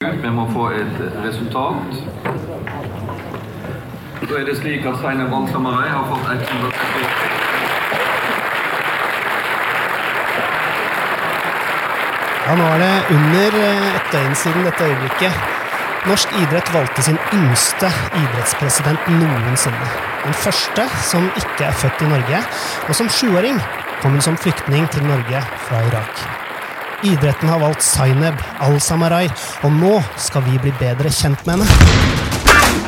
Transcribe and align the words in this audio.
Vi 0.00 0.30
må 0.32 0.46
få 0.52 0.62
et 0.72 1.00
resultat. 1.24 1.96
Da 4.22 4.38
er 4.38 4.46
det 4.48 4.54
slik 4.56 4.86
at 4.88 4.96
Steinar 4.96 5.28
Bangsamarai 5.28 5.90
har 5.92 6.06
fått 6.08 6.24
138. 6.30 7.10
Ja, 12.46 12.56
nå 12.56 12.70
er 12.70 12.80
det 12.86 13.18
under 13.18 13.60
eh, 13.60 13.86
et 14.00 14.08
døgn 14.16 14.40
siden 14.46 14.64
dette 14.70 14.88
øyeblikket. 14.88 15.46
Norsk 16.08 16.36
idrett 16.46 16.74
valgte 16.80 17.04
sin 17.04 17.20
yngste 17.36 17.92
idrettspresident 18.24 19.14
noensinne. 19.20 19.94
Den 20.24 20.42
første 20.48 20.88
som 21.12 21.28
ikke 21.36 21.68
er 21.68 21.80
født 21.84 22.08
i 22.08 22.12
Norge, 22.16 22.46
og 22.88 22.96
som 22.96 23.16
sjuåring 23.20 23.60
kom 24.00 24.16
hun 24.16 24.30
som 24.30 24.40
flyktning 24.48 24.88
til 24.96 25.04
Norge 25.12 25.44
fra 25.68 25.88
Irak. 25.92 26.39
Idretten 27.02 27.48
har 27.48 27.60
valgt 27.62 27.80
Zaineb 27.84 28.42
al-Samarai, 28.60 29.26
og 29.64 29.72
nå 29.72 29.94
skal 30.20 30.44
vi 30.44 30.58
bli 30.60 30.72
bedre 30.82 31.08
kjent 31.14 31.46
med 31.48 31.62
henne. 31.64 32.80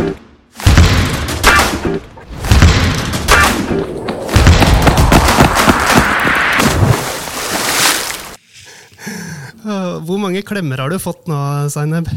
Øh, 9.64 10.02
Hvor 10.04 10.18
mange 10.20 10.42
klemmer 10.42 10.76
har 10.82 10.90
du 10.92 10.98
fått 11.00 11.28
nå, 11.30 11.38
Zaineb? 11.72 12.08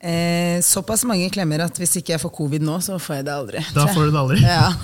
Eh, 0.00 0.60
såpass 0.62 1.06
mange 1.08 1.30
klemmer 1.32 1.62
at 1.64 1.78
hvis 1.80 1.96
ikke 1.98 2.12
jeg 2.14 2.20
får 2.20 2.32
covid 2.36 2.64
nå, 2.66 2.74
så 2.84 2.98
får 3.00 3.16
jeg 3.20 3.24
det 3.26 3.32
aldri. 3.32 3.62
Da 3.74 3.86
får 3.88 4.08
du 4.08 4.10
det 4.12 4.20
aldri. 4.22 4.40
Ja. 4.44 4.68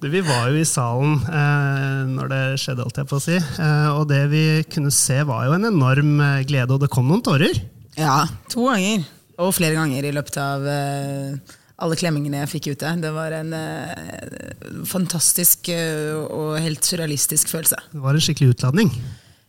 Du, 0.00 0.06
vi 0.08 0.22
var 0.24 0.46
jo 0.48 0.56
i 0.56 0.64
salen 0.64 1.18
eh, 1.28 2.06
når 2.08 2.30
det 2.32 2.38
skjedde, 2.62 2.86
holdt 2.86 3.02
jeg 3.02 3.08
på 3.10 3.18
å 3.18 3.20
si. 3.20 3.34
Eh, 3.36 3.88
og 3.92 4.06
det 4.08 4.22
vi 4.32 4.44
kunne 4.72 4.88
se, 4.94 5.18
var 5.28 5.44
jo 5.44 5.58
en 5.58 5.68
enorm 5.68 6.14
eh, 6.24 6.38
glede, 6.48 6.72
og 6.72 6.80
det 6.80 6.88
kom 6.92 7.04
noen 7.10 7.20
tårer. 7.26 7.60
ja, 8.00 8.22
to 8.48 8.64
ganger. 8.70 9.04
Og 9.44 9.50
flere 9.52 9.74
ganger 9.76 10.06
i 10.08 10.12
løpet 10.14 10.38
av 10.40 10.64
eh, 10.70 11.54
alle 11.84 11.98
klemmingene 12.00 12.40
jeg 12.46 12.52
fikk 12.54 12.70
ute. 12.78 12.94
Det 13.02 13.10
var 13.12 13.34
en 13.36 13.52
eh, 13.58 14.84
fantastisk 14.88 15.68
eh, 15.74 16.14
og 16.24 16.56
helt 16.64 16.86
surrealistisk 16.88 17.52
følelse. 17.52 17.76
Det 17.92 18.00
var 18.08 18.16
en 18.16 18.24
skikkelig 18.24 18.54
utladning. 18.56 18.88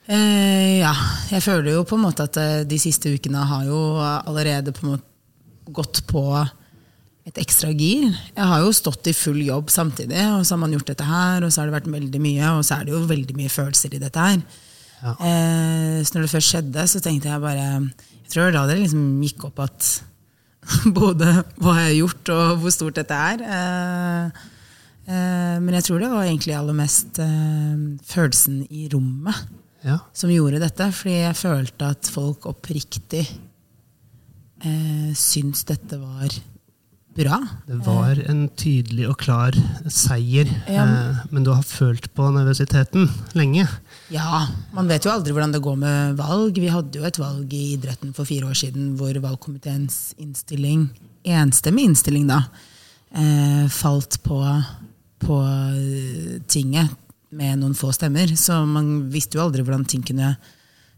Eh, 0.06 0.82
ja, 0.84 0.94
jeg 1.32 1.42
føler 1.42 1.74
jo 1.74 1.86
på 1.88 1.98
en 1.98 2.04
måte 2.06 2.28
at 2.28 2.38
eh, 2.38 2.62
de 2.70 2.78
siste 2.78 3.10
ukene 3.10 3.42
har 3.50 3.66
jo 3.66 3.80
allerede 3.98 4.74
på 4.76 4.86
en 4.86 4.94
måte 4.94 5.12
gått 5.74 6.04
på 6.06 6.22
et 7.26 7.40
ekstra 7.42 7.72
gir. 7.74 8.12
Jeg 8.36 8.50
har 8.52 8.62
jo 8.62 8.74
stått 8.76 9.10
i 9.10 9.16
full 9.18 9.40
jobb 9.42 9.72
samtidig, 9.74 10.22
og 10.36 10.46
så 10.46 10.54
har 10.54 10.62
man 10.62 10.76
gjort 10.76 10.92
dette 10.92 11.08
her, 11.10 11.42
og 11.42 11.50
så 11.50 11.62
har 11.62 11.72
det 11.72 11.78
vært 11.80 11.94
veldig 11.96 12.22
mye, 12.22 12.52
og 12.54 12.62
så 12.68 12.78
er 12.78 12.86
det 12.86 12.94
jo 12.94 13.02
veldig 13.10 13.38
mye 13.40 13.54
følelser 13.54 13.98
i 13.98 14.02
dette 14.04 14.28
her. 14.28 14.44
Ja. 15.02 15.16
Eh, 15.16 15.98
så 16.06 16.16
når 16.16 16.28
det 16.28 16.34
først 16.36 16.54
skjedde, 16.54 16.86
så 16.90 17.02
tenkte 17.04 17.30
jeg 17.30 17.42
bare 17.44 17.66
Jeg 17.66 18.30
tror 18.32 18.54
da 18.54 18.64
det 18.70 18.78
liksom 18.80 19.24
gikk 19.26 19.50
opp 19.50 19.60
at 19.66 19.90
både 21.00 21.34
hva 21.62 21.76
jeg 21.80 21.90
har 21.90 21.98
gjort, 21.98 22.34
og 22.38 22.62
hvor 22.62 22.74
stort 22.78 23.02
dette 23.02 23.18
er. 23.34 23.42
Eh, 23.58 24.46
eh, 25.10 25.58
men 25.66 25.78
jeg 25.80 25.90
tror 25.90 26.02
det 26.02 26.14
var 26.14 26.30
egentlig 26.30 26.58
aller 26.58 26.78
mest 26.78 27.22
eh, 27.26 27.86
følelsen 28.14 28.68
i 28.70 28.86
rommet 28.94 29.65
Ja. 29.86 30.00
som 30.18 30.32
gjorde 30.34 30.60
dette. 30.64 30.90
Fordi 30.98 31.20
jeg 31.22 31.38
følte 31.38 31.92
at 31.94 32.10
folk 32.10 32.48
oppriktig 32.50 33.24
eh, 34.66 35.14
syns 35.18 35.64
dette 35.70 36.00
var 36.02 36.34
bra. 37.16 37.38
Det 37.64 37.78
var 37.86 38.20
en 38.28 38.42
tydelig 38.60 39.06
og 39.08 39.16
klar 39.22 39.56
seier, 39.88 40.50
Ja. 40.68 40.84
eh, 40.84 41.22
men 41.32 41.46
du 41.46 41.54
har 41.54 41.64
følt 41.64 42.10
på 42.14 42.28
nervøsiteten 42.34 43.08
lenge. 43.38 43.68
Ja, 44.12 44.48
man 44.74 44.88
vet 44.92 45.06
jo 45.06 45.12
aldri 45.14 45.32
hvordan 45.32 45.54
det 45.56 45.62
går 45.64 45.78
med 45.80 46.18
valg. 46.20 46.56
Vi 46.60 46.68
hadde 46.68 47.00
jo 47.00 47.06
et 47.08 47.18
valg 47.22 47.54
i 47.54 47.78
idretten 47.78 48.14
for 48.14 48.26
fire 48.28 48.50
år 48.50 48.58
siden 48.60 48.98
hvor 49.00 49.14
valgkomiteens 49.24 50.14
innstilling, 50.20 50.90
enstemmig 51.24 51.86
innstilling 51.88 52.28
da, 52.28 52.42
eh, 53.16 53.68
falt 53.72 54.20
på, 54.24 54.42
på 55.24 55.40
eh, 55.46 56.40
tinget 56.52 56.90
med 57.34 57.62
noen 57.62 57.76
få 57.78 57.92
stemmer. 57.96 58.32
Så 58.38 58.60
man 58.70 59.10
visste 59.14 59.40
jo 59.40 59.46
aldri 59.46 59.66
hvordan 59.66 59.86
ting 59.90 60.04
kunne 60.06 60.36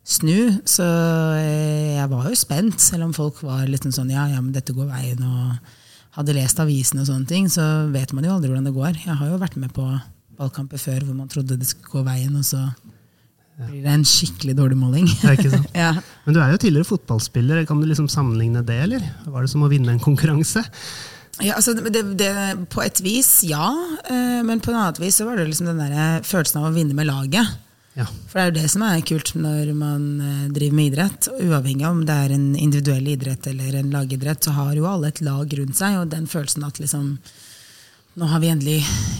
snu. 0.07 0.59
Så 0.67 0.85
eh, 1.37 1.97
jeg 1.97 2.11
var 2.11 2.29
jo 2.29 2.39
spent, 2.39 2.79
selv 2.83 3.09
om 3.09 3.15
folk 3.15 3.41
var 3.45 3.67
litt 3.69 3.87
sånn 3.87 4.13
ja, 4.13 4.27
ja, 4.31 4.41
men 4.41 4.53
dette 4.55 4.75
går 4.75 4.89
veien 4.89 5.23
og 5.27 5.75
hadde 6.17 6.33
lest 6.33 6.59
avisen 6.63 7.01
og 7.01 7.09
sånne 7.09 7.29
ting, 7.29 7.49
så 7.51 7.63
vet 7.93 8.13
man 8.15 8.25
jo 8.25 8.35
aldri 8.35 8.49
hvordan 8.49 8.69
det 8.69 8.75
går. 8.75 9.01
Jeg 9.05 9.17
har 9.19 9.31
jo 9.31 9.41
vært 9.41 9.57
med 9.61 9.73
på 9.75 9.85
valgkamper 10.37 10.81
før 10.81 11.03
hvor 11.05 11.17
man 11.17 11.29
trodde 11.29 11.57
det 11.59 11.67
skulle 11.69 11.99
gå 11.99 12.05
veien, 12.07 12.33
og 12.37 12.45
så 12.45 12.63
blir 13.57 13.81
det 13.83 13.93
en 13.93 14.05
skikkelig 14.05 14.55
dårlig 14.57 14.77
måling. 14.77 15.05
Det 15.09 15.29
er 15.29 15.37
ikke 15.37 15.53
sant? 15.53 15.69
ja. 15.83 15.91
Men 16.25 16.35
du 16.35 16.41
er 16.41 16.53
jo 16.53 16.59
tidligere 16.61 16.89
fotballspiller. 16.89 17.63
Kan 17.69 17.81
du 17.81 17.87
liksom 17.89 18.09
sammenligne 18.11 18.61
det, 18.65 18.79
eller? 18.85 19.05
Var 19.25 19.45
det 19.45 19.53
som 19.53 19.65
å 19.65 19.69
vinne 19.71 19.93
en 19.93 20.01
konkurranse? 20.01 20.61
Ja, 21.43 21.53
altså 21.57 21.75
det, 21.77 22.01
det, 22.17 22.33
på 22.73 22.81
et 22.81 22.99
vis, 23.05 23.43
ja. 23.45 23.69
eh, 24.09 24.41
Men 24.45 24.61
på 24.63 24.71
en 24.71 24.79
annet 24.79 24.99
vis 25.01 25.19
så 25.19 25.27
var 25.27 25.37
det 25.37 25.47
liksom 25.49 25.69
den 25.69 25.81
der 25.83 26.25
følelsen 26.25 26.61
av 26.61 26.71
å 26.71 26.75
vinne 26.75 26.97
med 26.97 27.09
laget. 27.09 27.57
Ja. 27.97 28.05
For 28.29 28.37
det 28.37 28.43
er 28.43 28.49
jo 28.49 28.55
det 28.59 28.71
som 28.73 28.85
er 28.85 29.03
kult 29.05 29.33
når 29.37 29.71
man 29.77 30.07
eh, 30.21 30.45
driver 30.53 30.77
med 30.79 30.91
idrett. 30.91 31.29
Uavhengig 31.41 31.85
av 31.85 31.97
om 31.97 32.03
det 32.07 32.17
er 32.25 32.33
en 32.33 32.47
individuell 32.55 33.09
idrett 33.13 33.49
eller 33.49 33.77
en 33.79 33.93
lagidrett, 33.93 34.45
så 34.45 34.53
har 34.57 34.73
jo 34.77 34.87
alle 34.89 35.11
et 35.11 35.21
lag 35.25 35.53
rundt 35.59 35.77
seg. 35.77 35.99
Og 36.01 36.11
den 36.13 36.29
følelsen 36.29 36.65
at 36.67 36.81
liksom 36.83 37.17
Nå 38.17 38.25
har 38.25 38.39
vi 38.41 38.47
endelig 38.49 38.79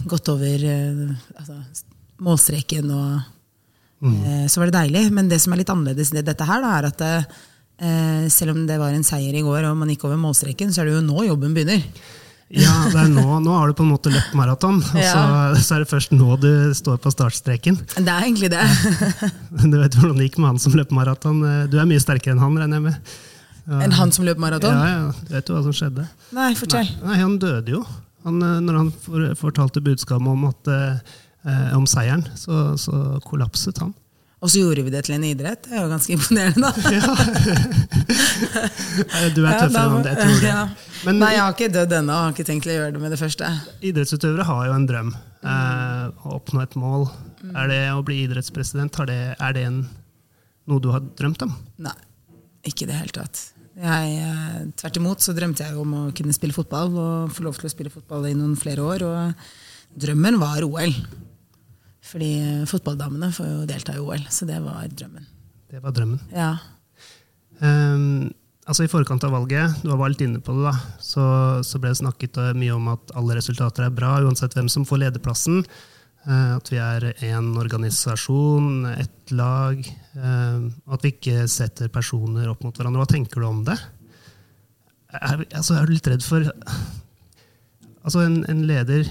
gått 0.10 0.26
over 0.32 0.64
eh, 0.66 1.02
altså, 1.38 1.60
målstreken, 2.26 2.88
og 2.90 3.20
mm. 4.02 4.48
så 4.50 4.58
var 4.58 4.72
det 4.72 4.74
deilig. 4.74 5.04
Men 5.14 5.30
det 5.30 5.38
som 5.44 5.54
er 5.54 5.62
litt 5.62 5.70
annerledes 5.70 6.10
i 6.16 6.24
dette 6.26 6.48
her, 6.50 6.64
da, 6.66 6.72
er 6.80 6.88
at 6.90 7.04
eh, 7.80 8.28
selv 8.34 8.56
om 8.56 8.64
det 8.70 8.78
var 8.82 8.94
en 8.96 9.04
seier 9.08 9.36
i 9.38 9.44
går 9.46 9.68
og 9.70 9.78
man 9.78 9.90
gikk 9.94 10.06
over 10.10 10.18
målstreken, 10.22 10.72
så 10.74 10.82
er 10.84 10.90
det 10.90 10.96
jo 10.98 11.04
nå 11.06 11.28
jobben 11.28 11.54
begynner. 11.58 11.84
Ja, 12.48 12.72
det 12.88 12.96
er 13.02 13.10
nå, 13.12 13.26
nå 13.44 13.52
har 13.52 13.68
du 13.68 13.76
på 13.76 13.84
en 13.84 13.92
måte 13.92 14.08
løpt 14.14 14.32
maraton, 14.40 14.78
og 14.80 14.94
så, 14.96 15.02
Ja. 15.04 15.56
så 15.60 15.76
er 15.76 15.84
det 15.84 15.90
først 15.92 16.14
nå 16.16 16.38
du 16.40 16.72
står 16.80 16.98
på 17.04 17.12
startstreken. 17.12 17.76
Det 17.98 18.08
er 18.08 18.24
egentlig 18.24 18.50
det. 18.54 18.64
Du 19.68 19.76
vet 19.82 19.98
hvordan 20.00 20.16
det 20.22 20.30
gikk 20.30 20.38
med 20.40 20.54
han 20.54 20.62
som 20.64 20.78
løp 20.80 20.94
maraton. 20.96 21.42
Du 21.68 21.76
er 21.82 21.90
mye 21.90 22.00
sterkere 22.00 22.38
enn 22.38 22.40
han, 22.46 22.56
regner 22.56 22.80
jeg 22.80 22.86
med. 22.88 23.12
Enn 23.84 23.92
han 23.98 24.14
som 24.16 24.24
løp 24.24 24.40
maraton? 24.40 24.72
Ja, 24.72 24.88
ja, 24.88 25.32
vet 25.34 25.50
jo 25.52 25.58
hva 25.58 25.64
som 25.66 25.76
skjedde. 25.76 26.08
Nei, 26.38 26.54
fortell. 26.56 26.88
Nei, 27.04 27.18
han 27.20 27.36
døde 27.44 27.74
jo. 27.76 27.82
Han, 28.24 28.40
eh, 28.44 28.60
når 28.64 28.78
han 28.80 29.36
fortalte 29.40 29.84
budskapet 29.84 30.28
om, 30.32 30.46
at, 30.48 30.72
eh, 30.72 31.76
om 31.76 31.84
seieren, 31.88 32.24
så, 32.40 32.78
så 32.80 33.20
kollapset 33.28 33.84
han. 33.84 33.92
Og 34.38 34.52
så 34.54 34.60
gjorde 34.62 34.84
vi 34.86 34.92
det 34.94 35.00
til 35.08 35.16
en 35.16 35.24
idrett. 35.26 35.64
Det 35.66 35.74
er 35.74 35.82
jo 35.82 35.88
ganske 35.90 36.14
imponerende, 36.18 36.62
da. 36.62 36.70
Du 39.36 39.42
er 39.46 39.52
Ja, 39.52 39.60
tøffere 39.64 39.72
da- 39.72 39.98
enn 39.98 40.04
det, 40.06 40.12
jeg 40.14 40.20
tror 40.22 40.40
det. 40.42 40.50
Ja. 40.52 40.62
Men 41.06 41.20
Nei, 41.22 41.32
jeg 41.36 41.42
har 41.44 41.52
ikke 41.56 41.70
dødd 41.74 41.94
ennå. 42.00 42.14
Har 42.22 42.32
ikke 42.36 42.46
tenkt 42.48 42.68
å 42.70 42.74
gjøre 42.76 42.94
det 42.96 43.02
med 43.02 43.12
det 43.14 43.20
første. 43.22 43.46
idrettsutøvere 43.86 44.46
har 44.48 44.62
jo 44.70 44.74
en 44.78 44.88
drøm. 44.90 45.10
Eh, 45.48 46.06
å 46.26 46.28
oppnå 46.38 46.60
et 46.64 46.76
mål. 46.80 47.04
Er 47.54 47.66
det 47.72 47.82
å 47.94 48.02
bli 48.06 48.16
idrettspresident, 48.26 48.98
det, 49.10 49.20
er 49.40 49.52
det 49.58 49.64
en, 49.70 49.80
noe 50.68 50.80
du 50.84 50.90
har 50.94 51.02
drømt 51.18 51.42
om? 51.46 51.52
Nei, 51.86 51.96
ikke 52.68 52.84
i 52.88 52.90
det 52.90 52.98
hele 52.98 53.14
tatt. 53.16 53.36
Jeg, 53.78 54.06
eh, 54.26 54.62
tvert 54.82 54.98
imot 54.98 55.22
så 55.22 55.32
drømte 55.38 55.64
jeg 55.68 55.78
om 55.78 55.92
å 55.94 56.04
kunne 56.18 56.34
spille 56.34 56.56
fotball 56.56 56.90
og 56.98 57.34
få 57.36 57.46
lov 57.46 57.60
til 57.62 57.70
å 57.70 57.74
spille 57.74 57.94
fotball 57.94 58.26
i 58.30 58.34
noen 58.38 58.58
flere 58.58 58.82
år. 58.86 59.00
Og 59.06 59.18
drømmen 60.02 60.40
var 60.42 60.66
OL. 60.66 60.94
Fordi 62.08 62.32
fotballdamene 62.70 63.32
får 63.36 63.48
jo 63.50 63.68
delta 63.68 63.96
i 63.96 64.02
OL, 64.02 64.24
så 64.32 64.48
det 64.48 64.60
var 64.64 64.88
drømmen. 64.88 65.26
Det 65.68 65.82
var 65.84 65.96
drømmen. 65.96 66.22
Ja. 66.32 66.54
Um, 67.60 68.30
altså 68.70 68.86
I 68.86 68.92
forkant 68.92 69.26
av 69.28 69.34
valget, 69.36 69.82
du 69.84 69.92
var 69.92 70.14
litt 70.14 70.24
inne 70.24 70.40
på 70.44 70.56
det, 70.56 70.70
da, 70.70 70.96
så, 71.04 71.26
så 71.68 71.82
ble 71.82 71.92
det 71.92 72.00
snakket 72.00 72.40
eh, 72.40 72.56
mye 72.58 72.76
om 72.76 72.88
at 72.94 73.14
alle 73.18 73.36
resultater 73.40 73.88
er 73.88 73.96
bra, 73.96 74.18
uansett 74.24 74.56
hvem 74.56 74.70
som 74.72 74.88
får 74.88 75.04
lederplassen. 75.04 75.64
Eh, 76.28 76.56
at 76.58 76.72
vi 76.72 76.80
er 76.84 77.10
én 77.28 77.54
organisasjon, 77.60 78.86
ett 78.94 79.32
lag. 79.36 79.80
eh, 80.16 80.68
at 80.92 81.06
vi 81.06 81.14
ikke 81.16 81.48
setter 81.52 81.92
personer 81.94 82.50
opp 82.52 82.64
mot 82.68 82.76
hverandre. 82.76 83.04
Hva 83.04 83.14
tenker 83.16 83.44
du 83.44 83.48
om 83.50 83.64
det? 83.68 83.78
Er, 85.18 85.44
altså, 85.56 85.78
er 85.78 85.88
du 85.88 85.96
litt 85.96 86.08
redd 86.12 86.24
for 86.26 86.44
Altså 88.08 88.22
en, 88.24 88.38
en 88.48 88.60
leder 88.64 89.08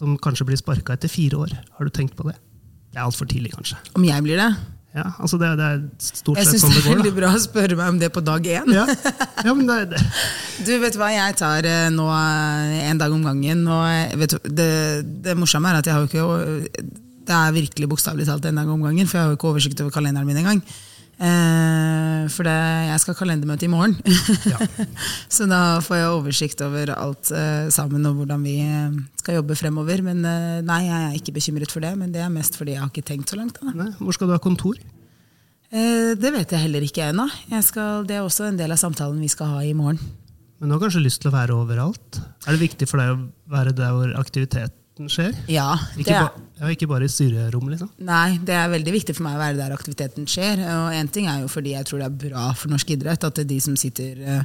som 0.00 0.16
kanskje 0.24 0.48
blir 0.48 0.58
sparka 0.60 0.96
etter 0.96 1.12
fire 1.12 1.44
år. 1.44 1.54
Har 1.76 1.86
du 1.88 1.92
tenkt 1.94 2.16
på 2.18 2.24
det? 2.30 2.36
Det 2.90 2.98
er 2.98 3.04
altfor 3.06 3.28
tidlig, 3.30 3.52
kanskje. 3.54 3.76
Om 3.94 4.06
jeg 4.08 4.24
blir 4.26 4.40
det? 4.40 4.50
Ja, 4.90 5.04
altså 5.22 5.38
det, 5.38 5.52
det 5.60 5.66
er 5.70 5.82
stort 6.02 6.40
Jeg 6.40 6.48
sett 6.48 6.62
sånn 6.64 6.72
det 6.74 6.80
går. 6.82 6.82
Jeg 6.82 6.82
syns 6.82 6.82
det 6.82 6.90
er 6.90 6.96
veldig 6.96 7.12
bra 7.20 7.28
å 7.30 7.42
spørre 7.44 7.76
meg 7.78 7.90
om 7.92 7.98
det 8.00 8.08
på 8.10 8.22
dag 8.26 8.48
én. 8.56 8.72
Ja, 8.74 8.86
ja 9.46 9.52
men 9.54 9.68
det, 9.68 9.76
er- 9.84 9.90
det, 9.92 10.00
Du 10.66 10.72
vet 10.82 10.96
hva, 10.98 11.12
jeg 11.14 11.36
tar 11.38 11.68
eh, 11.70 11.84
nå 11.94 12.08
eh, 12.10 12.80
en 12.88 12.98
dag 12.98 13.14
om 13.14 13.22
gangen. 13.28 13.62
Og 13.70 14.16
vet, 14.24 14.34
du, 14.34 14.50
det, 14.58 14.66
det 15.28 15.36
morsomme 15.38 15.70
er 15.70 15.78
at 15.78 15.86
jeg 15.86 15.94
har 15.94 16.02
jo 16.02 16.10
ikke 16.10 16.82
Det 17.30 17.36
er 17.38 17.54
virkelig 17.54 17.90
bokstavelig 17.92 18.26
talt 18.26 18.48
en 18.50 18.58
dag 18.58 18.72
om 18.74 18.82
gangen, 18.88 19.06
for 19.06 19.20
jeg 19.20 19.28
har 19.28 19.30
jo 19.30 19.38
ikke 19.38 19.52
oversikt 19.52 19.84
over 19.84 19.94
kalenderen 19.94 20.26
min 20.26 20.40
engang. 20.42 20.64
Eh, 21.20 22.22
for 22.32 22.46
det, 22.48 22.54
jeg 22.88 23.00
skal 23.02 23.12
ha 23.12 23.18
kalendermøte 23.18 23.66
i 23.66 23.70
morgen. 23.72 23.96
Så 25.34 25.44
da 25.50 25.80
får 25.84 25.98
jeg 26.00 26.12
oversikt 26.14 26.62
over 26.64 26.92
alt 26.94 27.32
eh, 27.36 27.66
sammen 27.74 28.06
og 28.08 28.22
hvordan 28.22 28.46
vi 28.46 28.54
eh, 28.64 28.94
skal 29.20 29.36
jobbe 29.40 29.56
fremover. 29.58 30.00
Men 30.06 30.24
eh, 30.24 30.60
nei, 30.64 30.80
jeg 30.86 31.02
er 31.10 31.18
ikke 31.18 31.34
bekymret 31.36 31.74
for 31.74 31.84
det, 31.84 31.92
men 32.00 32.14
det 32.14 32.22
er 32.24 32.32
mest 32.32 32.56
fordi 32.56 32.76
jeg 32.78 32.82
har 32.84 32.92
ikke 32.92 33.04
tenkt 33.12 33.32
så 33.34 33.40
langt. 33.40 33.60
Nei, 33.66 33.90
hvor 34.00 34.16
skal 34.16 34.30
du 34.30 34.36
ha 34.36 34.40
kontor? 34.42 34.80
Eh, 35.70 36.16
det 36.18 36.32
vet 36.38 36.56
jeg 36.56 36.64
heller 36.64 36.86
ikke 36.88 37.10
ennå. 37.12 37.28
Jeg 37.52 37.68
skal- 37.68 38.06
Det 38.08 38.16
er 38.16 38.24
også 38.24 38.48
en 38.48 38.56
del 38.60 38.72
av 38.72 38.80
samtalen 38.80 39.20
vi 39.20 39.28
skal 39.30 39.52
ha 39.58 39.60
i 39.66 39.76
morgen. 39.76 40.00
Men 40.60 40.68
du 40.68 40.74
har 40.76 40.82
kanskje 40.82 41.04
lyst 41.04 41.20
til 41.22 41.30
å 41.30 41.36
være 41.36 41.54
overalt? 41.56 42.18
Er 42.46 42.56
det 42.56 42.60
viktig 42.64 42.88
for 42.88 43.00
deg 43.00 43.12
å 43.14 43.20
være 43.48 43.72
der 43.76 43.92
hvor 43.96 44.10
aktiviteten 45.00 45.08
skjer? 45.08 45.36
Ja, 45.48 45.78
Ikke, 45.96 46.14
er, 46.14 46.28
ba, 46.28 46.42
ja, 46.60 46.70
ikke 46.74 46.88
bare 46.88 47.06
i 47.06 47.08
styrerom, 47.08 47.68
liksom? 47.70 47.90
nei, 47.98 48.38
det 48.44 48.54
er 48.54 48.68
veldig 48.70 48.92
viktig 48.92 49.14
for 49.16 49.24
meg 49.24 49.36
å 49.36 49.40
være 49.40 49.58
der 49.58 49.74
aktiviteten 49.74 50.26
skjer. 50.28 50.60
Og 50.60 50.94
en 50.94 51.08
ting 51.08 51.28
er 51.28 51.42
jo 51.42 51.48
fordi 51.48 51.74
jeg 51.74 51.86
tror 51.86 52.00
det 52.00 52.08
er 52.08 52.30
bra 52.30 52.52
for 52.54 52.70
norsk 52.70 52.90
idrett 52.90 53.24
at 53.24 53.40
det 53.40 53.48
de 53.48 53.60
som 53.60 53.76
sitter 53.76 54.20
eh, 54.20 54.42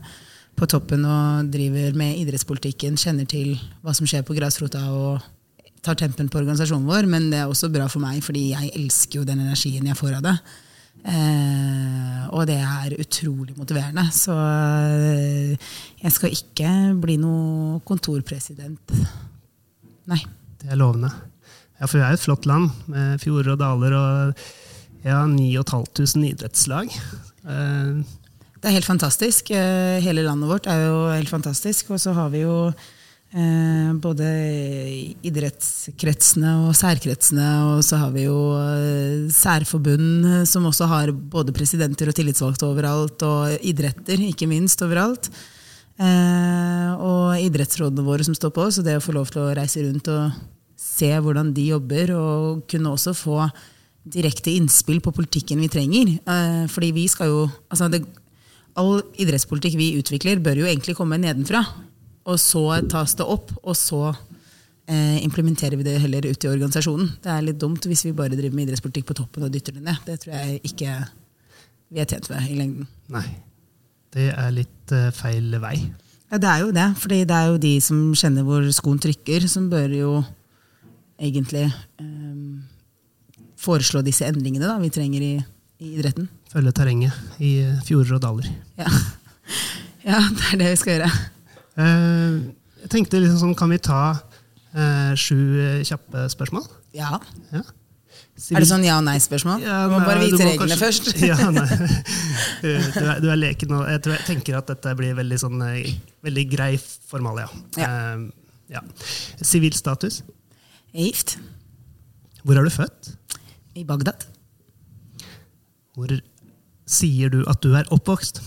på 0.56 0.68
toppen 0.68 1.04
og 1.06 1.52
driver 1.52 1.96
med 1.98 2.19
idrettspolitikken, 2.22 2.98
kjenner 2.98 3.25
til 3.28 3.57
hva 3.84 3.94
som 3.96 4.07
skjer 4.07 4.24
på 4.24 4.36
grasrota 4.38 4.86
og 4.92 5.24
tar 5.84 5.98
tempen 6.00 6.30
på 6.30 6.40
organisasjonen 6.40 6.88
vår. 6.88 7.10
Men 7.12 7.30
det 7.31 7.42
er 7.42 7.51
også 7.51 7.72
bra 7.74 7.90
for 7.92 8.04
meg, 8.04 8.24
fordi 8.24 8.51
jeg 8.54 8.72
elsker 8.75 9.19
jo 9.19 9.28
den 9.28 9.44
energien 9.44 9.86
jeg 9.86 10.00
får 10.00 10.19
av 10.19 10.30
det. 10.30 10.38
Eh, 11.06 12.22
og 12.34 12.48
det 12.50 12.58
er 12.58 12.96
utrolig 12.98 13.54
motiverende. 13.60 14.08
Så 14.16 14.34
eh, 14.34 15.68
jeg 16.01 16.16
skal 16.16 16.34
ikke 16.34 16.72
bli 17.04 17.19
noe 17.22 17.84
kontorpresident. 17.86 18.96
Nei. 20.10 20.22
Det 20.66 20.74
er 20.74 20.82
lovende. 20.82 21.12
Ja, 21.78 21.86
for 21.86 22.00
vi 22.00 22.04
er 22.08 22.16
et 22.16 22.24
flott 22.24 22.46
land 22.50 22.72
med 22.90 23.20
fjorder 23.22 23.54
og 23.54 23.60
daler 23.62 23.94
og 24.00 24.44
ja, 25.06 25.20
9500 25.30 26.32
idrettslag. 26.34 26.90
Eh, 27.46 28.04
Det 28.56 28.72
er 28.72 28.78
helt 28.80 28.88
fantastisk. 28.90 29.52
Eh, 29.54 30.00
Hele 30.02 30.24
landet 30.26 30.50
vårt 30.50 30.66
er 30.72 30.88
jo 30.88 31.02
helt 31.12 31.30
fantastisk. 31.30 31.92
Og 31.94 32.00
så 32.02 32.16
har 32.18 32.32
vi 32.34 32.42
jo 32.42 32.56
eh, 32.72 33.92
både 34.02 34.26
idrettskretsene 35.22 36.56
og 36.66 36.74
særkretsene, 36.80 37.50
og 37.76 37.84
så 37.86 38.00
har 38.02 38.16
vi 38.16 38.26
jo 38.26 38.40
eh, 38.58 39.28
særforbund 39.30 40.48
som 40.50 40.66
også 40.66 40.88
har 40.90 41.12
både 41.14 41.54
presidenter 41.54 42.10
og 42.10 42.18
tillitsvalgte 42.18 42.66
overalt, 42.66 43.22
og 43.22 43.60
idretter, 43.62 44.18
ikke 44.32 44.50
minst, 44.50 44.82
overalt. 44.82 45.30
Eh, 46.00 46.90
og 46.98 47.38
idrettsrådene 47.46 48.04
våre 48.08 48.26
som 48.26 48.34
står 48.36 48.52
på, 48.56 48.66
så 48.72 48.82
det 48.84 48.98
å 48.98 49.04
få 49.06 49.14
lov 49.16 49.30
til 49.32 49.46
å 49.46 49.54
reise 49.56 49.86
rundt 49.86 50.10
og 50.12 50.32
se 50.96 51.10
hvordan 51.22 51.54
de 51.56 51.70
jobber, 51.74 52.14
og 52.16 52.66
kunne 52.72 52.94
også 52.96 53.16
få 53.18 53.40
direkte 54.06 54.54
innspill 54.54 55.02
på 55.04 55.14
politikken 55.16 55.62
vi 55.64 55.72
trenger. 55.72 56.14
Eh, 56.22 56.66
fordi 56.72 56.92
vi 56.96 57.08
skal 57.12 57.32
jo 57.32 57.42
altså 57.70 57.90
det, 57.92 58.06
All 58.76 59.00
idrettspolitikk 59.24 59.78
vi 59.80 59.94
utvikler, 59.96 60.42
bør 60.44 60.60
jo 60.60 60.66
egentlig 60.68 60.98
komme 60.98 61.16
nedenfra. 61.16 61.62
Og 62.28 62.36
så 62.42 62.82
tas 62.92 63.14
det 63.16 63.24
opp, 63.24 63.54
og 63.64 63.76
så 63.80 64.10
eh, 64.10 65.22
implementerer 65.24 65.80
vi 65.80 65.86
det 65.88 65.94
heller 66.04 66.28
ut 66.28 66.44
i 66.44 66.50
organisasjonen. 66.52 67.14
Det 67.24 67.32
er 67.32 67.46
litt 67.46 67.62
dumt 67.62 67.88
hvis 67.88 68.04
vi 68.08 68.12
bare 68.18 68.36
driver 68.36 68.58
med 68.58 68.68
idrettspolitikk 68.68 69.08
på 69.08 69.18
toppen 69.22 69.48
og 69.48 69.54
dytter 69.54 69.78
det 69.78 69.86
ned. 69.86 70.02
Det 70.04 70.18
tror 70.20 70.36
jeg 70.36 70.60
ikke 70.68 70.98
vi 71.94 72.02
er 72.04 72.10
tjent 72.10 72.28
med 72.34 72.50
i 72.50 72.58
lengden. 72.60 72.90
nei. 73.16 73.28
Det 74.16 74.30
er 74.32 74.52
litt 74.56 74.92
uh, 74.96 75.10
feil 75.12 75.58
vei. 75.60 75.76
Ja, 76.32 76.40
det 76.40 76.48
er 76.48 76.62
jo 76.64 76.70
det. 76.76 76.86
fordi 77.02 77.18
det 77.28 77.36
er 77.36 77.50
jo 77.52 77.58
de 77.60 77.74
som 77.84 77.98
kjenner 78.16 78.46
hvor 78.48 78.64
skoen 78.76 79.02
trykker, 79.04 79.44
som 79.52 79.68
bør 79.72 79.92
jo 79.92 80.12
egentlig 81.20 81.66
eh, 81.68 82.40
foreslå 83.62 84.02
disse 84.06 84.28
endringene 84.28 84.68
da, 84.68 84.78
vi 84.82 84.92
trenger 84.94 85.24
i, 85.26 85.34
i 85.82 85.94
idretten. 85.98 86.28
Følge 86.52 86.74
terrenget 86.76 87.40
i 87.44 87.56
fjorder 87.88 88.18
og 88.18 88.26
daler. 88.26 88.52
Ja. 88.80 88.92
ja, 90.12 90.20
det 90.32 90.52
er 90.54 90.62
det 90.62 90.74
vi 90.74 90.82
skal 90.82 90.98
gjøre. 90.98 91.10
Eh, 91.76 92.38
jeg 92.86 92.92
tenkte 92.94 93.20
liksom 93.24 93.42
sånn, 93.42 93.56
Kan 93.58 93.72
vi 93.74 93.80
ta 93.84 94.02
eh, 94.76 95.16
sju 95.20 95.40
eh, 95.60 95.82
kjappe 95.88 96.28
spørsmål? 96.32 96.68
Ja. 96.96 97.18
Ja. 97.52 97.64
Er 98.52 98.60
det 98.60 98.68
sånn 98.68 98.84
ja- 98.84 98.98
og 99.00 99.06
nei-spørsmål? 99.08 99.62
Ja, 99.64 99.86
du 99.88 99.94
må 99.94 100.00
nei, 100.02 100.08
bare 100.10 100.24
vite 100.26 100.38
må 100.44 100.50
reglene 100.50 100.76
kanskje- 100.76 100.80
først. 100.84 101.22
ja, 101.32 101.38
nei. 101.56 101.68
Du 102.62 103.00
er, 103.00 103.20
du 103.24 103.30
er 103.32 103.40
leken 103.40 103.72
nå. 103.72 103.80
Jeg, 103.88 104.02
tror, 104.04 104.16
jeg 104.18 104.28
tenker 104.28 104.58
at 104.60 104.68
dette 104.74 104.96
blir 105.00 105.16
veldig, 105.16 105.38
sånn, 105.40 105.62
eh, 105.70 105.94
veldig 106.28 106.46
grei 106.52 106.74
formalia. 106.80 107.48
Ja. 107.80 107.88
Eh, 107.88 108.26
ja. 108.76 108.82
Sivil 109.40 109.76
status. 109.78 110.22
Jeg 110.96 111.04
er 111.04 111.12
gift 111.12 111.34
Hvor 112.46 112.56
er 112.56 112.64
du 112.64 112.72
født? 112.72 113.12
i 113.76 113.84
Bagdad. 113.84 114.22
Hvor 115.96 116.12
sier 116.88 117.32
du 117.34 117.42
at 117.52 117.60
du 117.60 117.74
er 117.76 117.90
oppvokst? 117.92 118.40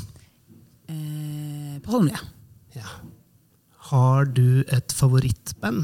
Eh, 0.88 1.74
på 1.84 1.92
Holmlia. 1.92 2.16
Ja. 2.72 2.86
Har 3.90 4.24
du 4.24 4.62
et 4.64 4.94
favorittband? 4.96 5.82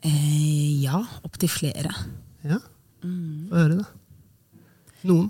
Eh, 0.00 0.80
ja, 0.86 1.02
opptil 1.28 1.52
flere. 1.52 1.92
Ja? 2.48 2.62
Få 3.02 3.60
høre, 3.60 3.82
da. 3.82 3.84
Noen? 5.04 5.28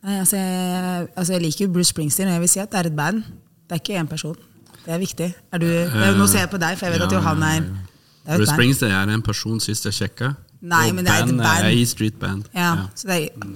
Nei, 0.00 0.16
altså, 0.22 0.40
jeg, 0.40 1.08
altså, 1.12 1.34
jeg 1.36 1.42
liker 1.44 1.66
jo 1.66 1.74
Bruce 1.74 1.92
Springsteen, 1.92 2.32
og 2.32 2.38
jeg 2.38 2.46
vil 2.46 2.54
si 2.54 2.64
at 2.64 2.72
det 2.72 2.80
er 2.80 2.88
et 2.88 2.96
band. 2.96 3.20
Det 3.68 3.76
er 3.76 3.84
ikke 3.84 4.00
én 4.00 4.08
person. 4.08 4.40
Det 4.86 4.96
er 4.96 5.04
viktig. 5.04 5.28
Er 5.52 5.60
du, 5.60 5.68
nå 6.16 6.32
ser 6.32 6.46
jeg 6.46 6.54
på 6.56 6.64
deg, 6.64 6.80
for 6.80 6.88
jeg 6.88 6.96
vet 6.96 7.08
at 7.10 7.18
Johan 7.18 7.44
er 7.44 7.60
er 7.60 7.89
Bruce. 8.26 8.52
Springsteen 8.52 8.92
er 8.92 9.08
en 9.14 9.22
person, 9.22 9.60
sist 9.60 9.84
jeg 9.88 9.92
sjekka. 9.96 10.34
Nei, 10.60 10.88
og 10.90 10.94
men 10.94 11.06
det 11.06 11.12
er 11.14 11.22
et 11.22 11.28
bandet 11.30 11.46
band. 11.46 11.64
er 11.64 11.70
i 11.70 11.84
street 11.88 12.18
band. 12.20 12.44
Ja, 12.54 12.74
Ja. 12.76 12.88
så 12.94 13.06
det 13.08 13.30
er 13.30 13.46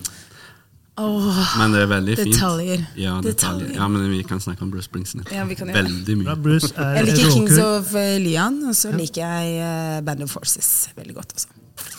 Åh, 0.96 1.58
Men 1.58 1.72
det 1.74 1.80
er 1.82 1.86
veldig 1.90 2.14
fint. 2.16 2.34
Detaljer. 2.36 2.82
Ja, 2.96 3.16
detaljer. 3.20 3.66
Detaljer. 3.66 3.74
Ja, 3.74 3.88
men 3.88 4.10
vi 4.12 4.22
kan 4.22 4.38
snakke 4.40 4.62
om 4.62 4.70
Bruce 4.70 4.84
Springsteen. 4.86 5.24
Ja, 5.32 5.42
vi 5.44 5.54
kan 5.58 5.66
gjøre. 5.66 5.82
Veldig 5.82 6.16
mye. 6.20 6.36
Bruce 6.42 6.70
er 6.76 6.94
Jeg 7.00 7.06
liker 7.08 7.30
Kings 7.34 7.58
of 7.58 7.94
eh, 7.98 8.18
Leon, 8.22 8.60
og 8.68 8.74
så 8.78 8.92
liker 8.94 9.26
jeg 9.26 9.56
eh, 9.58 10.00
Band 10.06 10.22
of 10.22 10.30
Forces 10.30 10.88
veldig 10.96 11.14
godt 11.16 11.34
også. 11.34 11.48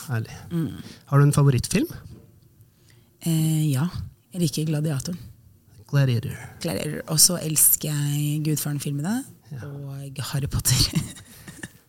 Herlig. 0.08 0.32
Mm. 0.50 0.70
Har 1.12 1.18
du 1.18 1.24
en 1.26 1.32
favorittfilm? 1.36 1.86
Eh, 3.26 3.70
ja, 3.70 3.84
jeg 4.32 4.40
liker 4.46 4.64
Gladiatoren. 4.72 5.18
Gladiator. 5.90 6.32
Gladiator. 6.62 7.02
Og 7.12 7.20
så 7.20 7.36
elsker 7.42 7.92
jeg 7.92 8.40
Gudfaren-filmene 8.48 9.18
og 9.62 10.22
Harry 10.32 10.48
Potter. 10.50 10.88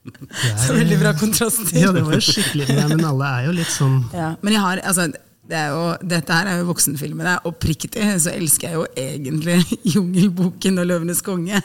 Det 0.07 0.51
så 0.57 0.73
er- 0.73 0.79
veldig 0.81 0.97
bra 1.01 1.13
kontraster. 1.19 1.71
Ja, 1.77 1.91
det 1.95 2.03
var 2.07 2.13
jo 2.17 2.23
skikkelig 2.23 2.67
ja, 2.69 2.87
Men 2.91 3.03
alle 3.05 3.29
er 3.39 3.45
jo 3.49 3.55
litt 3.59 3.71
sånn 3.73 3.97
Ja, 4.15 4.29
men 4.41 4.53
jeg 4.55 4.61
har, 4.63 4.81
altså, 4.87 5.07
det 5.47 5.55
er 5.61 5.69
jo, 5.71 5.83
dette 6.15 6.33
her 6.35 6.47
er 6.51 6.57
jo 6.61 6.65
voksenfilmer. 6.71 7.29
Oppriktig 7.47 8.03
så 8.23 8.33
elsker 8.35 8.67
jeg 8.67 8.79
jo 8.79 8.85
egentlig 8.99 9.61
Jungelboken 9.95 10.79
og 10.83 10.89
Løvenes 10.89 11.21
konge. 11.23 11.61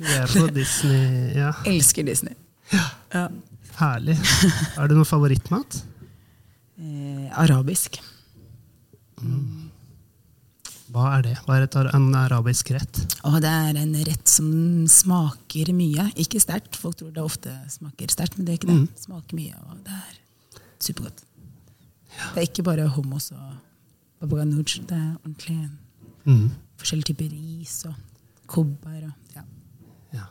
Vi 0.00 0.14
er 0.16 0.26
på 0.32 0.46
Disney. 0.56 1.34
Ja, 1.36 1.50
elsker 1.68 2.06
Disney. 2.08 2.32
Ja. 3.12 3.26
herlig. 3.80 4.16
Har 4.76 4.88
du 4.88 4.94
noe 4.96 5.08
favorittmat? 5.08 5.82
Eh, 6.80 7.26
arabisk. 7.42 7.98
Hva 10.90 11.06
er 11.18 11.22
det? 11.22 11.36
Hva 11.46 11.56
er 11.60 11.66
et, 11.68 11.76
en 11.94 12.06
arabisk 12.18 12.72
rett? 12.74 13.00
Og 13.28 13.36
det 13.44 13.50
er 13.50 13.76
en 13.78 13.92
rett 14.08 14.26
som 14.30 14.48
smaker 14.90 15.70
mye. 15.76 16.08
Ikke 16.18 16.40
sterkt. 16.42 16.74
Folk 16.80 16.96
tror 16.98 17.12
det 17.14 17.22
ofte 17.22 17.52
smaker 17.70 18.10
sterkt, 18.10 18.36
men 18.38 18.46
det 18.48 18.54
er 18.54 18.58
ikke 18.58 18.70
det. 18.72 18.88
Smaker 19.04 19.38
mye, 19.38 19.54
og 19.70 19.84
det 19.86 19.94
er 19.94 20.16
supergodt. 20.82 21.22
Det 22.34 22.42
er 22.42 22.48
ikke 22.48 22.64
bare 22.66 22.88
hummus 22.96 23.30
og 23.36 23.52
babaganuj. 24.20 24.80
Det 24.88 24.96
er 24.98 25.12
ordentlig 25.24 25.70
Mm. 26.26 26.50
forskjellige 26.76 27.06
typer 27.14 27.30
ris 27.32 27.84
og 27.88 27.94
kobber. 28.46 29.06
Og, 29.06 29.12
ja. 29.34 29.42
Ja. 30.12 30.26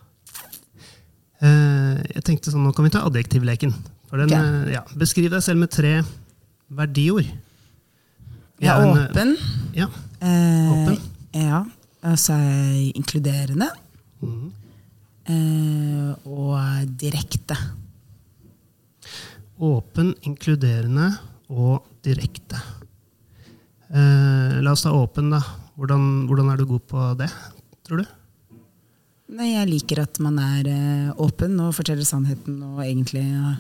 Eh, 1.42 2.02
jeg 2.16 2.24
tenkte 2.28 2.52
sånn, 2.52 2.62
Nå 2.68 2.74
kan 2.76 2.86
vi 2.86 2.92
ta 2.94 3.02
adjektivleken. 3.08 3.74
For 4.10 4.18
den, 4.18 4.30
Ok. 4.30 4.34
eh, 4.68 4.74
ja. 4.74 4.84
Beskriv 4.96 5.30
deg 5.32 5.42
selv 5.42 5.60
med 5.60 5.72
tre 5.72 6.04
verdiord. 6.70 7.26
Jeg 8.60 8.70
er 8.70 9.10
eh, 9.76 9.88
åpen. 10.26 10.96
Eh, 11.34 11.46
Ja. 11.46 11.64
Og 12.04 12.16
så 12.18 12.34
er 12.34 12.46
jeg 12.48 12.94
inkluderende. 12.96 13.68
Mm. 14.24 14.52
Eh, 15.30 16.14
og 16.26 16.88
direkte. 17.00 17.58
Åpen, 19.60 20.14
inkluderende 20.24 21.10
og 21.52 21.84
direkte. 22.06 22.60
Eh, 23.92 24.60
la 24.64 24.72
oss 24.72 24.86
ta 24.86 24.94
åpen, 24.96 25.30
da. 25.34 25.42
Hvordan, 25.76 26.26
hvordan 26.30 26.50
er 26.54 26.58
du 26.62 26.66
god 26.70 26.86
på 26.88 27.04
det, 27.20 27.30
tror 27.88 28.02
du? 28.04 28.06
Nei, 29.36 29.52
jeg 29.54 29.70
liker 29.70 30.02
at 30.02 30.18
man 30.24 30.40
er 30.42 30.68
eh, 30.72 31.12
åpen 31.22 31.60
og 31.62 31.76
forteller 31.78 32.08
sannheten 32.08 32.64
og 32.66 32.80
egentlig 32.82 33.22
eh, 33.28 33.60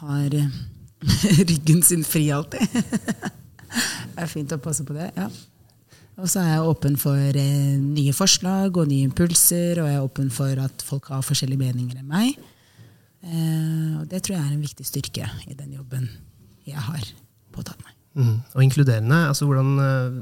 har 0.00 0.34
eh, 0.40 0.56
ryggen 1.50 1.84
sin 1.86 2.02
fri 2.04 2.30
alltid. 2.34 2.64
det 4.14 4.24
er 4.24 4.30
fint 4.30 4.54
å 4.54 4.62
passe 4.62 4.86
på 4.86 4.96
det. 4.96 5.10
ja. 5.16 5.30
Og 6.16 6.30
så 6.32 6.40
er 6.40 6.54
jeg 6.54 6.68
åpen 6.70 6.94
for 6.96 7.36
eh, 7.36 7.74
nye 7.76 8.12
forslag 8.16 8.78
og 8.80 8.88
nye 8.88 9.04
impulser, 9.04 9.82
og 9.82 9.88
jeg 9.90 9.98
er 9.98 10.04
åpen 10.04 10.30
for 10.32 10.62
at 10.64 10.84
folk 10.84 11.10
har 11.12 11.24
forskjellige 11.26 11.60
meninger 11.60 11.98
enn 12.00 12.08
meg. 12.08 12.38
Eh, 13.20 13.92
og 14.00 14.06
det 14.08 14.22
tror 14.24 14.38
jeg 14.38 14.44
er 14.46 14.54
en 14.54 14.64
viktig 14.64 14.86
styrke 14.88 15.28
i 15.44 15.58
den 15.58 15.76
jobben 15.76 16.08
jeg 16.66 16.80
har 16.80 17.04
påtatt 17.52 17.84
meg. 17.84 17.92
Mm. 18.16 18.40
Og 18.54 18.64
inkluderende, 18.64 19.20
altså 19.28 19.44
hvordan 19.44 19.84
eh, 19.84 20.18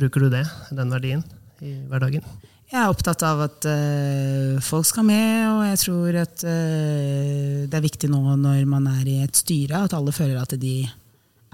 bruker 0.00 0.24
du 0.24 0.32
det, 0.32 0.46
den 0.72 0.96
verdien, 0.96 1.24
i 1.60 1.76
hverdagen? 1.90 2.24
Jeg 2.72 2.80
er 2.80 2.90
opptatt 2.90 3.20
av 3.22 3.42
at 3.44 3.66
uh, 3.68 4.56
folk 4.64 4.86
skal 4.88 5.04
med, 5.06 5.44
og 5.46 5.60
jeg 5.68 5.80
tror 5.84 6.16
at 6.24 6.42
uh, 6.42 7.60
det 7.68 7.76
er 7.76 7.84
viktig 7.84 8.08
nå 8.10 8.22
når 8.40 8.64
man 8.66 8.88
er 8.90 9.04
i 9.04 9.18
et 9.22 9.36
styre, 9.36 9.84
at 9.84 9.94
alle 9.94 10.14
føler 10.16 10.40
at 10.40 10.56
de 10.58 10.78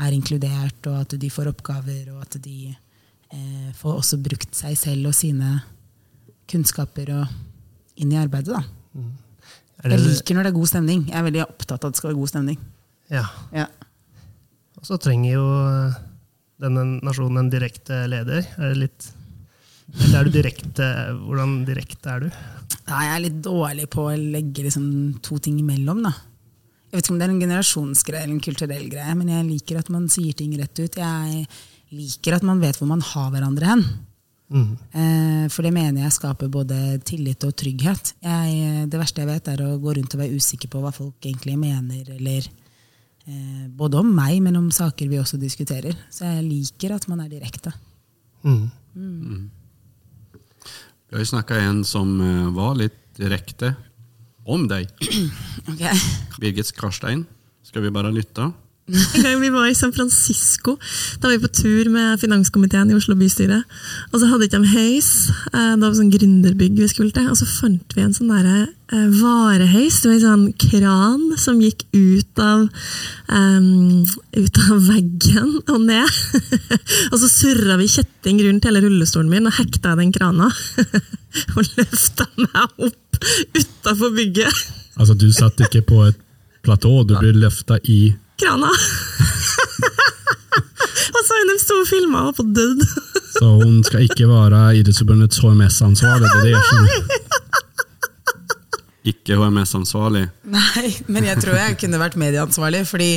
er 0.00 0.16
inkludert, 0.16 0.86
og 0.88 1.02
at 1.04 1.16
de 1.20 1.30
får 1.32 1.50
oppgaver, 1.52 2.08
og 2.14 2.22
at 2.24 2.38
de 2.42 2.72
eh, 2.72 3.70
får 3.76 4.00
også 4.00 4.20
brukt 4.22 4.56
seg 4.56 4.78
selv 4.78 5.10
og 5.10 5.16
sine 5.16 5.58
kunnskaper 6.50 7.12
og, 7.18 7.36
inn 8.00 8.14
i 8.14 8.18
arbeidet. 8.20 8.56
Da. 8.56 9.04
Er 9.84 9.94
Jeg 9.94 10.04
liker 10.06 10.36
når 10.36 10.46
det 10.46 10.52
er 10.52 10.58
god 10.58 10.70
stemning. 10.72 11.04
Jeg 11.08 11.18
er 11.20 11.26
veldig 11.28 11.44
opptatt 11.46 11.84
av 11.84 11.90
at 11.90 11.94
det 11.94 12.00
skal 12.00 12.12
være 12.12 12.20
god 12.22 12.32
stemning. 12.34 12.58
ja. 13.12 13.28
Ja. 13.52 13.68
Og 14.80 14.86
så 14.88 14.96
trenger 14.96 15.34
jo 15.34 15.44
eh, 15.44 15.96
denne 16.64 16.84
nasjonen 17.04 17.42
en 17.42 17.50
direkte 17.52 18.06
leder. 18.08 18.46
Er 18.56 18.72
det 18.72 18.78
litt 18.86 19.08
Eller 19.90 20.20
er 20.20 20.24
du 20.24 20.32
direkte 20.32 20.86
Hvordan 21.26 21.54
direkte 21.68 22.14
er 22.14 22.24
du? 22.24 22.28
Nei, 22.88 23.02
jeg 23.04 23.12
er 23.12 23.22
litt 23.26 23.40
dårlig 23.44 23.86
på 23.92 24.06
å 24.08 24.16
legge 24.16 24.64
liksom 24.64 24.86
to 25.22 25.36
ting 25.42 25.58
imellom. 25.60 26.00
Da. 26.06 26.14
Jeg 26.90 26.98
vet 26.98 27.06
ikke 27.06 27.14
om 27.14 27.18
det 27.20 27.26
er 27.28 27.32
en 27.32 27.42
generasjonsgreie 27.44 28.24
eller 28.26 28.34
en 28.34 28.42
kulturell 28.42 28.86
greie, 28.90 29.12
men 29.14 29.28
jeg 29.30 29.46
liker 29.46 29.78
at 29.78 29.90
man 29.94 30.08
sier 30.10 30.34
ting 30.34 30.56
rett 30.58 30.80
ut. 30.80 30.96
Jeg 30.98 31.44
liker 31.94 32.34
at 32.34 32.46
man 32.46 32.58
vet 32.62 32.78
hvor 32.80 32.88
man 32.90 33.04
har 33.04 33.28
hverandre 33.30 33.68
hen. 33.68 33.84
Mm. 34.50 34.70
Eh, 34.90 35.44
for 35.54 35.62
det 35.62 35.70
mener 35.70 36.02
jeg 36.02 36.16
skaper 36.16 36.50
både 36.50 36.98
tillit 37.06 37.46
og 37.46 37.54
trygghet. 37.54 38.14
Jeg, 38.26 38.88
det 38.90 38.98
verste 38.98 39.22
jeg 39.22 39.30
vet, 39.30 39.52
er 39.52 39.62
å 39.62 39.76
gå 39.78 39.94
rundt 40.00 40.16
og 40.16 40.22
være 40.24 40.34
usikker 40.34 40.72
på 40.72 40.82
hva 40.82 40.90
folk 40.94 41.22
egentlig 41.22 41.54
mener, 41.60 42.02
eller 42.16 42.48
eh, 42.50 43.68
både 43.70 44.02
om 44.02 44.10
meg, 44.10 44.40
men 44.42 44.58
om 44.58 44.66
saker 44.74 45.12
vi 45.12 45.20
også 45.22 45.38
diskuterer. 45.38 45.94
Så 46.10 46.26
jeg 46.26 46.48
liker 46.48 46.96
at 46.96 47.06
man 47.10 47.22
er 47.22 47.30
direkte. 47.30 47.70
Mm. 48.42 48.66
Vi 51.06 51.14
har 51.14 51.22
jo 51.22 51.30
snakka 51.36 51.62
en 51.68 51.84
som 51.86 52.16
eh, 52.18 52.50
var 52.58 52.74
litt 52.82 52.98
direkte 53.20 53.76
om 54.46 54.66
deg. 54.70 54.88
Okay. 55.70 55.94
Birgit 56.40 56.66
Skarstein. 56.66 57.26
skal 57.62 57.82
vi 57.84 57.90
bare 57.94 58.10
lytte? 58.12 58.52
En 59.14 59.22
gang 59.22 59.40
vi 59.40 59.50
var 59.54 59.68
i 59.70 59.74
San 59.74 59.92
Francisco, 59.94 60.72
da 61.20 61.28
var 61.28 61.36
vi 61.36 61.42
på 61.44 61.50
tur 61.54 61.90
med 61.94 62.18
finanskomiteen 62.18 62.90
i 62.90 62.96
Oslo 62.96 63.14
bystyre. 63.14 63.60
Og 64.10 64.16
så 64.18 64.26
hadde 64.26 64.48
ikke 64.48 64.58
de 64.64 64.70
heis. 64.72 65.10
eh, 65.52 65.76
Det 65.76 65.84
var 65.84 65.94
sånn 65.94 66.10
gründerbygg 66.10 66.80
vi 66.80 66.88
skulle 66.90 67.14
til. 67.14 67.28
Og 67.30 67.38
så 67.38 67.46
fant 67.46 67.94
vi 67.94 68.02
en 68.02 68.16
sånn 68.16 68.32
derre 68.32 68.64
eh, 68.90 69.06
vareheis. 69.20 70.00
Det 70.02 70.10
var 70.10 70.16
en 70.16 70.24
sånn 70.24 70.48
kran 70.64 71.22
som 71.38 71.60
gikk 71.62 71.84
ut 71.94 72.42
av, 72.42 72.66
um, 73.30 74.02
ut 74.34 74.60
av 74.66 74.82
veggen 74.88 75.52
og 75.70 75.84
ned. 75.86 76.18
og 77.12 77.20
så 77.22 77.30
surra 77.30 77.78
vi 77.78 77.86
kjetting 77.94 78.42
rundt 78.42 78.66
hele 78.66 78.82
rullestolen 78.88 79.30
min 79.30 79.46
og 79.46 79.54
hekta 79.60 79.94
den 80.00 80.10
krana. 80.16 80.50
og 81.54 81.62
løfta 81.76 82.26
meg 82.40 82.82
opp 82.88 83.09
utafor 83.54 84.10
bygget. 84.16 84.54
Altså, 84.96 85.14
du 85.14 85.32
satt 85.32 85.60
ikke 85.66 85.82
på 85.86 86.04
et 86.08 86.16
platå, 86.64 87.02
du 87.08 87.18
ble 87.18 87.32
løfta 87.40 87.78
i 87.84 88.14
krana. 88.40 88.70
og 91.14 91.20
så 91.26 91.34
de 91.48 91.58
sto 91.60 91.74
og 91.80 91.88
filma 91.88 92.18
og 92.30 92.36
på 92.36 92.42
død. 92.56 92.78
Så 93.36 93.46
hun 93.62 93.74
skal 93.86 94.00
ikke 94.08 94.26
være 94.28 94.76
Idrettsforbundets 94.80 95.38
HMS-ansvarlig. 95.40 96.28
Det 96.28 96.38
er 96.40 96.44
det 96.48 96.54
jeg 96.56 96.64
skjønner. 96.68 96.98
Icke 99.00 99.32
HMS-ansvarlig. 99.32 100.26
Nei, 100.52 100.90
men 101.08 101.24
jeg 101.24 101.40
tror 101.40 101.54
jeg 101.56 101.76
kunne 101.80 102.00
vært 102.02 102.18
medieansvarlig. 102.20 102.82
fordi 102.84 103.08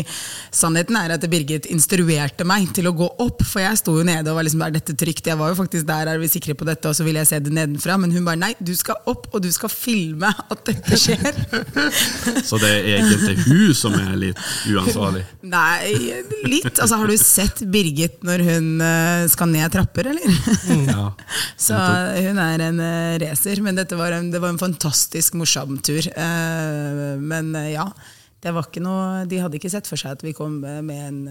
sannheten 0.53 0.95
er 0.95 1.11
at 1.17 1.25
Birgit 1.27 1.65
instruerte 1.73 2.45
meg 2.47 2.69
til 2.75 2.87
å 2.87 2.93
gå 2.95 3.09
opp. 3.19 3.43
For 3.43 3.59
jeg 3.59 3.81
sto 3.81 3.97
jo 3.97 4.05
nede 4.07 4.31
og 4.31 4.37
var 4.37 4.47
liksom, 4.47 4.63
er 4.63 4.77
dette 4.77 4.95
trygt? 4.95 5.27
Jeg 5.27 5.39
var 5.39 5.51
jo 5.51 5.57
faktisk 5.59 5.87
der, 5.89 6.07
er 6.07 6.21
vi 6.21 6.29
sikre 6.31 6.55
på 6.55 6.67
dette? 6.69 6.87
Og 6.87 6.95
så 6.95 7.03
ville 7.03 7.19
jeg 7.19 7.31
se 7.33 7.39
det 7.43 7.51
nedenfra. 7.51 7.97
Men 7.99 8.15
hun 8.15 8.23
bare 8.23 8.39
nei, 8.39 8.53
du 8.63 8.71
skal 8.79 8.95
opp, 9.11 9.27
og 9.33 9.43
du 9.43 9.49
skal 9.51 9.73
filme 9.73 10.29
at 10.31 10.63
dette 10.69 10.99
skjer. 10.99 11.41
Så 12.47 12.59
det 12.61 12.71
er 12.71 12.87
egentlig 13.01 13.35
hun 13.43 13.75
som 13.75 13.97
er 13.99 14.15
litt 14.21 14.39
uansvarlig. 14.71 15.25
nei, 15.43 15.91
litt. 16.47 16.71
Altså, 16.77 17.01
har 17.01 17.11
du 17.11 17.17
sett 17.19 17.65
Birgit 17.73 18.23
når 18.23 18.45
hun 18.47 18.71
eh, 18.87 19.25
skal 19.31 19.51
ned 19.51 19.67
trapper, 19.75 20.13
eller? 20.13 20.39
Ja. 20.87 21.11
Så 21.67 21.75
hun 21.75 22.39
er 22.39 22.67
en 22.69 22.79
uh, 22.79 23.19
racer. 23.19 23.59
Men 23.63 23.83
var 23.83 24.15
en, 24.15 24.31
det 24.31 24.39
var 24.39 24.53
en 24.53 24.61
fantastisk 24.61 25.35
morsom 25.39 25.72
tur. 25.81 26.05
Eh, 26.07 27.13
men 27.19 27.53
eh, 27.55 27.71
ja, 27.73 27.87
det 28.43 28.51
var 28.51 28.67
ikke 28.67 28.83
noe 28.83 29.23
De 29.29 29.39
hadde 29.39 29.55
ikke 29.55 29.71
sett 29.71 29.87
for 29.87 29.99
seg 29.99 30.17
at 30.17 30.25
vi 30.25 30.33
kom 30.35 30.59
eh, 30.67 30.81
med 30.85 31.05
en 31.07 31.21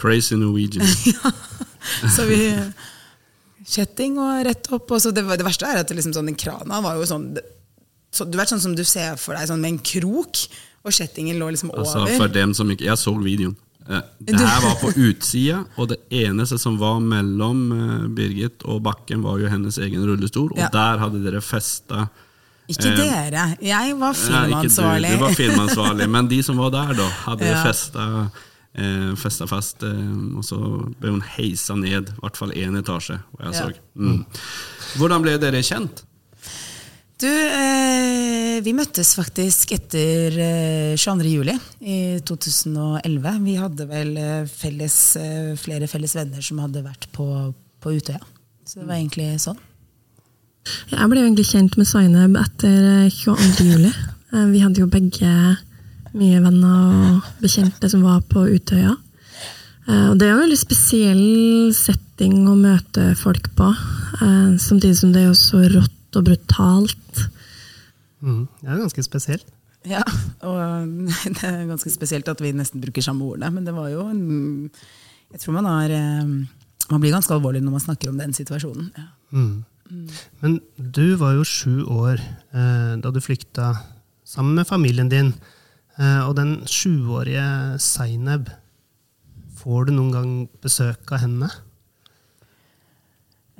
Crazy 0.00 0.36
Norwegian. 0.36 0.86
ja, 1.12 1.32
Så 2.10 2.26
vi 2.30 2.40
Kjetting 3.62 4.16
og 4.18 4.42
rett 4.48 4.66
opp. 4.74 4.90
Og 4.90 5.02
så 5.02 5.12
det, 5.14 5.22
det 5.38 5.46
verste 5.46 5.68
er 5.68 5.82
at 5.82 5.90
det 5.90 5.96
liksom 5.98 6.14
sånn, 6.16 6.32
den 6.32 6.38
krana 6.38 6.80
var 6.82 6.98
jo 6.98 7.06
sånn 7.06 7.28
så, 8.12 8.26
Du 8.26 8.34
vet 8.38 8.50
sånn 8.50 8.62
som 8.62 8.74
du 8.76 8.82
ser 8.84 9.14
for 9.20 9.38
deg 9.38 9.46
sånn 9.48 9.62
med 9.62 9.76
en 9.76 9.82
krok, 9.86 10.40
og 10.82 10.92
kjettingen 10.92 11.38
lå 11.38 11.52
liksom 11.54 11.70
over. 11.70 11.86
Altså, 11.86 12.18
for 12.18 12.32
dem 12.34 12.52
som 12.58 12.68
ikke, 12.74 12.88
jeg 12.90 12.98
så 13.00 13.14
videoen. 13.16 13.54
Det 14.22 14.36
her 14.38 14.60
var 14.62 14.74
på 14.82 14.90
utsida, 15.08 15.62
og 15.80 15.88
det 15.92 15.96
eneste 16.14 16.58
som 16.60 16.76
var 16.78 17.00
mellom 17.02 17.62
Birgit 18.14 18.66
og 18.68 18.82
bakken, 18.84 19.22
var 19.24 19.40
jo 19.40 19.48
hennes 19.50 19.78
egen 19.82 20.04
rullestol. 20.06 20.50
Og 20.52 20.60
Ja. 20.60 20.68
der 20.74 21.00
hadde 21.02 21.22
dere 21.24 21.40
festa 21.40 22.08
Ikke 22.72 22.92
eh, 22.92 23.02
dere. 23.02 23.44
Jeg 23.62 23.96
var 24.00 24.12
Nei, 24.16 24.22
du, 24.22 24.48
filmansvarlig. 24.48 25.10
du 25.16 25.22
var 25.24 25.36
filmansvarlig, 25.38 26.08
men 26.16 26.28
de 26.32 26.40
som 26.46 26.56
var 26.62 26.70
der, 26.74 26.94
da, 26.98 27.08
hadde 27.26 27.50
Ja. 27.52 27.62
festa, 27.64 28.06
eh, 28.74 29.10
festa 29.20 29.46
fast. 29.50 29.82
Eh, 29.82 30.36
og 30.36 30.44
så 30.44 30.58
ble 31.00 31.10
hun 31.16 31.24
heisa 31.36 31.76
ned, 31.78 32.08
i 32.14 32.20
hvert 32.22 32.36
fall 32.40 32.52
én 32.56 32.78
etasje. 32.80 33.20
Hva 33.36 33.50
jeg 33.50 33.54
Ja. 33.54 33.66
så. 33.68 33.72
Mm. 33.96 34.24
Hvordan 34.98 35.22
ble 35.22 35.38
dere 35.38 35.62
kjent? 35.62 36.02
Du, 37.22 37.28
eh, 37.30 38.60
vi 38.66 38.72
møttes 38.74 39.12
faktisk 39.14 39.70
etter 39.76 40.34
eh, 40.42 40.96
22. 40.98 41.28
juli 41.30 41.54
i 41.80 42.18
2011. 42.26 43.36
Vi 43.44 43.54
hadde 43.60 43.86
vel 43.86 44.16
eh, 44.18 44.44
felles, 44.50 44.96
eh, 45.20 45.52
flere 45.60 45.86
felles 45.86 46.16
venner 46.18 46.42
som 46.42 46.58
hadde 46.58 46.82
vært 46.82 47.06
på, 47.14 47.26
på 47.80 47.94
Utøya. 47.94 48.18
Så 48.66 48.80
det 48.80 48.88
var 48.88 48.96
egentlig 48.98 49.28
sånn. 49.42 49.58
Jeg 50.92 51.08
ble 51.10 51.20
jo 51.22 51.26
egentlig 51.26 51.48
kjent 51.50 51.76
med 51.80 51.88
Zainab 51.90 52.36
etter 52.38 53.06
eh, 53.06 53.10
22. 53.10 53.64
juli. 53.66 53.92
Eh, 54.32 54.46
Vi 54.52 54.60
hadde 54.62 54.82
jo 54.82 54.86
begge 54.90 55.32
mye 56.12 56.42
venner 56.44 57.16
og 57.16 57.30
bekjente 57.42 57.88
som 57.90 58.04
var 58.04 58.20
på 58.30 58.44
Utøya. 58.52 58.92
Eh, 59.88 60.04
Og 60.10 60.18
det 60.20 60.28
er 60.28 60.32
jo 60.34 60.36
en 60.38 60.44
veldig 60.44 60.60
spesiell 60.60 61.24
setting 61.74 62.44
å 62.46 62.54
møte 62.58 63.08
folk 63.18 63.48
på, 63.58 63.70
eh, 64.20 64.52
samtidig 64.62 64.96
som 65.00 65.12
det 65.12 65.24
er 65.24 65.30
jo 65.32 65.38
så 65.40 65.64
rått 65.72 66.20
og 66.20 66.24
brutalt. 66.28 67.26
Mm. 68.22 68.46
Det 68.60 68.68
er 68.68 68.76
jo 68.76 68.84
ganske 68.86 69.02
spesielt. 69.08 69.48
Ja, 69.88 70.04
og 70.46 70.86
det 71.26 71.42
er 71.42 71.64
ganske 71.66 71.90
spesielt 71.90 72.28
at 72.30 72.38
vi 72.44 72.52
nesten 72.54 72.78
bruker 72.84 73.02
samme 73.02 73.26
ordene, 73.26 73.50
men 73.50 73.64
det 73.66 73.74
var 73.74 73.88
jo 73.90 74.04
en 74.06 74.70
Jeg 75.32 75.40
tror 75.40 75.54
man 75.56 75.64
har 75.66 75.90
eh, 75.90 76.24
Man 76.92 77.00
blir 77.00 77.10
ganske 77.10 77.32
alvorlig 77.34 77.62
når 77.64 77.72
man 77.72 77.80
snakker 77.82 78.10
om 78.12 78.18
den 78.20 78.30
situasjonen. 78.36 78.92
Ja. 78.94 79.08
Mm. 79.32 79.64
Men 80.40 80.60
du 80.76 81.16
var 81.20 81.34
jo 81.36 81.46
sju 81.46 81.82
år 81.84 82.20
eh, 82.20 82.94
da 83.02 83.12
du 83.12 83.20
flykta 83.20 83.72
sammen 84.24 84.54
med 84.56 84.68
familien 84.68 85.10
din. 85.12 85.34
Eh, 85.98 86.22
og 86.24 86.36
den 86.38 86.62
sjuårige 86.70 87.78
Zaineb, 87.82 88.48
får 89.60 89.88
du 89.88 89.94
noen 89.96 90.12
gang 90.14 90.32
besøk 90.64 91.12
av 91.12 91.22
henne? 91.26 91.50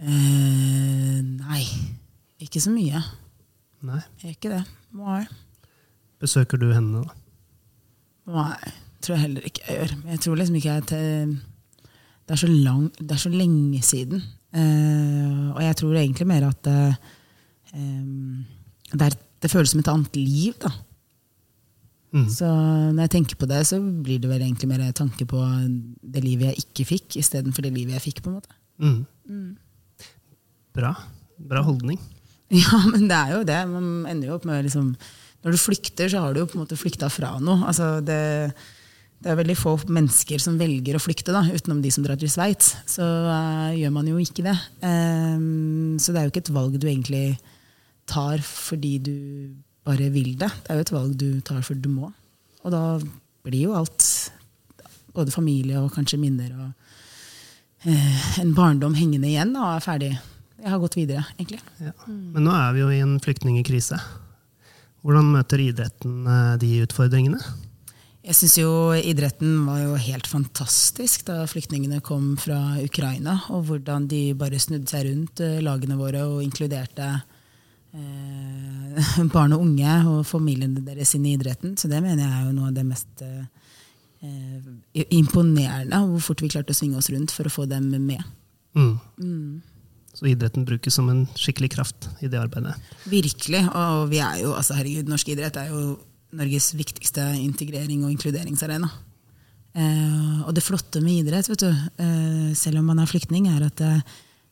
Eh, 0.03 1.19
nei, 1.23 1.65
ikke 2.43 2.63
så 2.63 2.73
mye. 2.75 3.03
Nei. 3.87 4.01
Jeg 4.23 4.31
er 4.31 4.37
ikke 4.39 4.55
det. 4.55 4.63
Nei. 4.97 5.25
Besøker 6.23 6.61
du 6.61 6.71
henne, 6.73 7.03
da? 7.03 7.19
Nei, 8.33 8.73
tror 9.03 9.17
jeg 9.17 9.25
heller 9.27 9.47
ikke 9.47 9.65
jeg 9.67 9.79
gjør. 9.79 9.95
Jeg 10.13 10.23
tror 10.25 10.39
liksom 10.39 10.59
ikke 10.59 10.77
jeg 10.77 10.87
til, 10.91 11.33
det, 12.23 12.35
er 12.35 12.41
så 12.43 12.51
lang, 12.51 12.85
det 12.99 13.17
er 13.17 13.23
så 13.23 13.33
lenge 13.33 13.83
siden. 13.83 14.23
Eh, 14.53 15.51
og 15.55 15.61
jeg 15.65 15.77
tror 15.81 15.97
egentlig 15.97 16.29
mer 16.29 16.49
at 16.51 16.69
eh, 16.69 16.97
det, 18.93 19.07
er, 19.09 19.17
det 19.17 19.51
føles 19.53 19.73
som 19.73 19.83
et 19.83 19.93
annet 19.93 20.19
liv. 20.21 20.57
da. 20.61 20.73
Mm. 22.13 22.27
Så 22.29 22.49
når 22.93 23.07
jeg 23.07 23.15
tenker 23.17 23.41
på 23.41 23.49
det, 23.49 23.63
så 23.69 23.81
blir 23.81 24.21
det 24.21 24.29
vel 24.29 24.45
egentlig 24.45 24.69
mer 24.69 24.85
tanke 24.97 25.25
på 25.29 25.41
det 26.03 26.25
livet 26.25 26.51
jeg 26.51 26.67
ikke 26.67 26.89
fikk, 26.91 27.19
istedenfor 27.23 27.65
det 27.65 27.73
livet 27.73 27.97
jeg 27.97 28.07
fikk. 28.11 28.23
på 28.25 28.33
en 28.33 28.37
måte. 28.41 28.59
Mm. 28.83 29.55
Bra. 30.77 30.95
Bra 31.39 31.65
holdning. 31.67 32.01
Ja, 32.53 32.83
men 32.85 33.07
det 33.09 33.17
er 33.17 33.31
jo 33.33 33.45
det. 33.49 33.59
Man 33.65 33.85
ender 34.05 34.29
jo 34.29 34.35
opp 34.35 34.43
med 34.45 34.67
liksom 34.67 34.91
Når 35.41 35.55
du 35.55 35.57
flykter, 35.57 36.11
så 36.13 36.21
har 36.21 36.35
du 36.35 36.43
jo 36.43 36.49
på 36.51 36.59
en 36.59 36.67
måte 36.67 36.77
flykta 36.77 37.09
fra 37.09 37.31
noe. 37.41 37.63
Altså 37.65 38.03
det, 38.05 38.53
det 39.23 39.31
er 39.31 39.39
veldig 39.39 39.55
få 39.55 39.77
mennesker 39.87 40.41
som 40.43 40.59
velger 40.59 40.97
å 40.99 41.03
flykte, 41.03 41.35
da, 41.35 41.45
utenom 41.47 41.83
de 41.83 41.91
som 41.95 42.03
drar 42.03 42.19
til 42.19 42.31
Sveits. 42.31 42.73
Så 42.91 43.05
uh, 43.07 43.71
gjør 43.77 43.93
man 43.95 44.09
jo 44.11 44.19
ikke 44.19 44.45
det. 44.49 44.57
Um, 44.83 45.95
så 46.03 46.11
det 46.11 46.21
er 46.21 46.27
jo 46.27 46.33
ikke 46.33 46.43
et 46.43 46.55
valg 46.57 46.75
du 46.75 46.89
egentlig 46.91 47.27
tar 48.11 48.43
fordi 48.43 48.97
du 48.99 49.17
bare 49.87 50.11
vil 50.15 50.35
det. 50.41 50.51
Det 50.65 50.75
er 50.75 50.81
jo 50.81 50.87
et 50.89 50.95
valg 50.97 51.15
du 51.21 51.29
tar 51.47 51.63
fordi 51.63 51.87
du 51.87 51.93
må. 51.95 52.11
Og 52.67 52.75
da 52.75 52.83
blir 53.47 53.69
jo 53.69 53.77
alt, 53.79 54.09
både 55.15 55.35
familie 55.35 55.79
og 55.79 55.93
kanskje 55.95 56.19
minner 56.19 56.51
og 56.57 56.69
uh, 57.87 58.21
en 58.43 58.55
barndom 58.59 58.99
hengende 58.99 59.31
igjen 59.31 59.55
og 59.55 59.69
er 59.77 59.87
ferdig. 59.87 60.13
Jeg 60.63 60.71
har 60.71 60.83
gått 60.83 60.99
videre, 60.99 61.25
egentlig. 61.39 61.63
Ja. 61.83 61.95
Men 62.07 62.47
nå 62.47 62.53
er 62.55 62.75
vi 62.75 62.83
jo 62.83 62.91
i 62.91 63.03
en 63.03 63.17
flyktningkrise. 63.23 63.99
Hvordan 65.03 65.33
møter 65.35 65.59
idretten 65.59 66.27
eh, 66.31 66.53
de 66.63 66.69
utfordringene? 66.85 67.41
Jeg 68.23 68.39
syns 68.39 68.55
jo 68.61 68.71
idretten 68.95 69.65
var 69.67 69.81
jo 69.83 69.97
helt 69.99 70.29
fantastisk 70.31 71.25
da 71.27 71.41
flyktningene 71.51 71.99
kom 72.07 72.37
fra 72.39 72.77
Ukraina. 72.79 73.41
Og 73.51 73.65
hvordan 73.67 74.07
de 74.11 74.29
bare 74.39 74.61
snudde 74.63 74.87
seg 74.91 75.09
rundt 75.09 75.43
eh, 75.43 75.59
lagene 75.65 75.99
våre 75.99 76.23
og 76.31 76.45
inkluderte 76.45 77.09
eh, 77.99 79.11
barn 79.35 79.57
og 79.57 79.65
unge 79.65 79.97
og 80.13 80.21
familiene 80.29 80.85
deres 80.87 81.17
inn 81.19 81.27
i 81.27 81.35
idretten. 81.35 81.75
Så 81.75 81.91
det 81.91 81.99
mener 82.05 82.23
jeg 82.23 82.37
er 82.37 82.47
jo 82.47 82.55
noe 82.61 82.71
av 82.71 82.79
det 82.79 82.87
mest 82.87 83.27
eh, 83.27 85.03
imponerende. 85.19 86.05
Hvor 86.15 86.29
fort 86.31 86.47
vi 86.47 86.53
klarte 86.55 86.77
å 86.77 86.79
svinge 86.79 87.03
oss 87.03 87.11
rundt 87.11 87.35
for 87.35 87.51
å 87.51 87.55
få 87.57 87.67
dem 87.67 87.91
med. 88.07 88.23
Mm. 88.79 89.59
Så 90.15 90.31
idretten 90.31 90.63
brukes 90.69 90.95
som 90.95 91.11
en 91.11 91.27
skikkelig 91.35 91.73
kraft 91.75 92.07
i 92.23 92.31
det 92.31 92.39
arbeidet. 92.39 92.79
Virkelig. 93.11 93.67
Og 93.67 94.07
vi 94.15 94.23
er 94.23 94.45
jo, 94.45 94.55
altså 94.55 94.79
herregud, 94.79 95.11
norsk 95.11 95.35
idrett 95.35 95.59
er 95.59 95.75
jo 95.75 95.99
Norges 96.33 96.73
viktigste 96.75 97.25
integrering- 97.39 98.05
og 98.07 98.13
inkluderingsarena. 98.15 98.89
Eh, 99.73 100.41
og 100.45 100.53
det 100.57 100.65
flotte 100.65 101.01
med 101.05 101.23
idrett, 101.23 101.49
vet 101.49 101.65
du, 101.65 101.71
eh, 101.71 102.51
selv 102.57 102.81
om 102.81 102.91
man 102.91 103.01
er 103.01 103.09
flyktning, 103.09 103.49
er 103.49 103.69
at 103.69 103.79
det, 103.81 103.95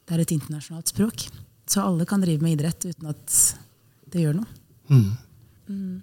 det, 0.06 0.14
er 0.14 0.24
et 0.24 0.36
internasjonalt 0.36 0.92
språk. 0.92 1.26
Så 1.68 1.84
alle 1.84 2.06
kan 2.08 2.20
drive 2.20 2.42
med 2.42 2.56
idrett 2.56 2.88
uten 2.88 3.12
at 3.12 3.36
det 4.10 4.24
gjør 4.24 4.40
noe. 4.40 4.50
Mm. 4.90 6.00